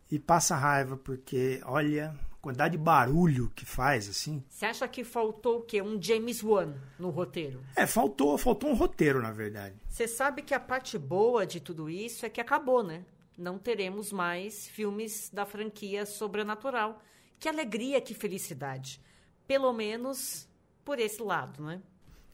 e 0.09 0.17
passa 0.17 0.55
raiva, 0.55 0.97
porque 0.97 1.61
olha 1.63 2.09
a 2.31 2.35
quantidade 2.41 2.75
de 2.75 2.83
barulho 2.83 3.51
que 3.55 3.65
faz, 3.65 4.09
assim. 4.09 4.43
Você 4.49 4.65
acha 4.65 4.87
que 4.87 5.03
faltou 5.03 5.59
o 5.59 5.61
quê? 5.61 5.81
Um 5.81 6.01
James 6.01 6.43
Wan 6.43 6.73
no 6.97 7.11
roteiro? 7.11 7.63
É, 7.75 7.85
faltou, 7.85 8.35
faltou 8.37 8.69
um 8.69 8.73
roteiro, 8.73 9.21
na 9.21 9.31
verdade. 9.31 9.75
Você 9.87 10.07
sabe 10.07 10.41
que 10.41 10.55
a 10.55 10.59
parte 10.59 10.97
boa 10.97 11.45
de 11.45 11.59
tudo 11.59 11.87
isso 11.87 12.25
é 12.25 12.29
que 12.29 12.41
acabou, 12.41 12.83
né? 12.83 13.05
Não 13.37 13.59
teremos 13.59 14.11
mais 14.11 14.67
filmes 14.67 15.29
da 15.31 15.45
franquia 15.45 16.05
sobrenatural. 16.05 16.99
Que 17.39 17.47
alegria, 17.47 18.01
que 18.01 18.13
felicidade. 18.13 18.99
Pelo 19.47 19.71
menos 19.71 20.47
por 20.83 20.99
esse 20.99 21.21
lado, 21.21 21.63
né? 21.63 21.81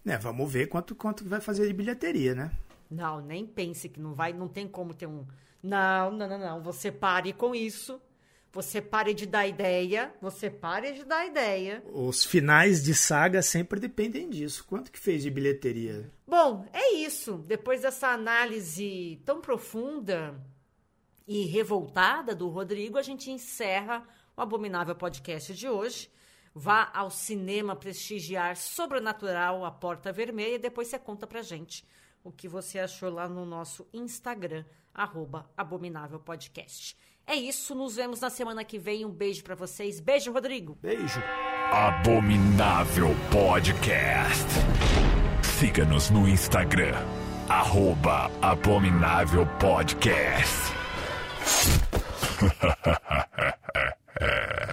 É, 0.06 0.18
vamos 0.18 0.52
ver 0.52 0.68
quanto, 0.68 0.96
quanto 0.96 1.26
vai 1.26 1.42
fazer 1.42 1.68
de 1.68 1.74
bilheteria, 1.74 2.34
né? 2.34 2.52
Não, 2.90 3.22
nem 3.22 3.46
pense 3.46 3.88
que 3.88 4.00
não 4.00 4.14
vai, 4.14 4.34
não 4.34 4.48
tem 4.48 4.68
como 4.68 4.94
ter 4.94 5.06
um. 5.06 5.26
Não, 5.62 6.12
não, 6.12 6.28
não, 6.28 6.40
não. 6.40 6.64
Você 6.64 6.92
pare 6.92 7.34
com 7.34 7.54
isso. 7.54 8.02
Você 8.52 8.82
pare 8.82 9.14
de 9.14 9.28
dar 9.28 9.46
ideia, 9.46 10.12
você 10.20 10.50
pare 10.50 10.94
de 10.94 11.04
dar 11.04 11.24
ideia. 11.28 11.84
Os 11.94 12.26
finais 12.26 12.84
de 12.84 12.96
saga 12.96 13.44
sempre 13.44 13.80
dependem 13.80 14.28
disso. 14.28 14.66
Quanto 14.66 14.92
que 14.92 14.98
fez 14.98 15.22
de 15.22 15.30
bilheteria? 15.30 16.12
Bom, 16.28 16.66
é 16.74 16.96
isso. 16.96 17.44
Depois 17.46 17.84
dessa 17.84 18.08
análise 18.08 19.22
tão 19.24 19.40
profunda 19.40 20.36
e 21.28 21.46
revoltada 21.46 22.34
do 22.34 22.50
Rodrigo, 22.50 22.98
a 22.98 23.04
gente 23.04 23.30
encerra 23.30 24.04
o 24.36 24.42
Abominável 24.42 24.96
Podcast 24.96 25.54
de 25.54 25.70
hoje. 25.70 26.10
Vá 26.52 26.90
ao 26.92 27.12
cinema 27.12 27.76
prestigiar 27.76 28.58
Sobrenatural, 28.58 29.64
A 29.64 29.70
Porta 29.70 30.12
Vermelha, 30.12 30.56
e 30.56 30.60
depois 30.60 30.88
você 30.88 30.98
conta 30.98 31.28
pra 31.28 31.44
gente 31.44 31.86
o 32.24 32.32
que 32.32 32.48
você 32.48 32.80
achou 32.80 33.10
lá 33.10 33.28
no 33.28 33.46
nosso 33.46 33.88
Instagram, 33.94 34.66
arroba 34.94 35.50
Abominável 35.56 36.20
Podcast. 36.20 36.96
É 37.26 37.36
isso, 37.36 37.76
nos 37.76 37.96
vemos 37.96 38.20
na 38.20 38.30
semana 38.30 38.64
que 38.64 38.80
vem. 38.80 39.06
Um 39.06 39.12
beijo 39.12 39.44
para 39.44 39.54
vocês. 39.56 40.00
Beijo, 40.00 40.32
Rodrigo. 40.32 40.78
Beijo. 40.82 41.22
Abominável 41.72 43.10
Podcast. 43.32 44.48
Siga-nos 45.60 46.10
no 46.10 46.28
Instagram, 46.28 46.96
arroba 47.48 48.32
Abominável 48.42 49.46
Podcast. 49.60 50.74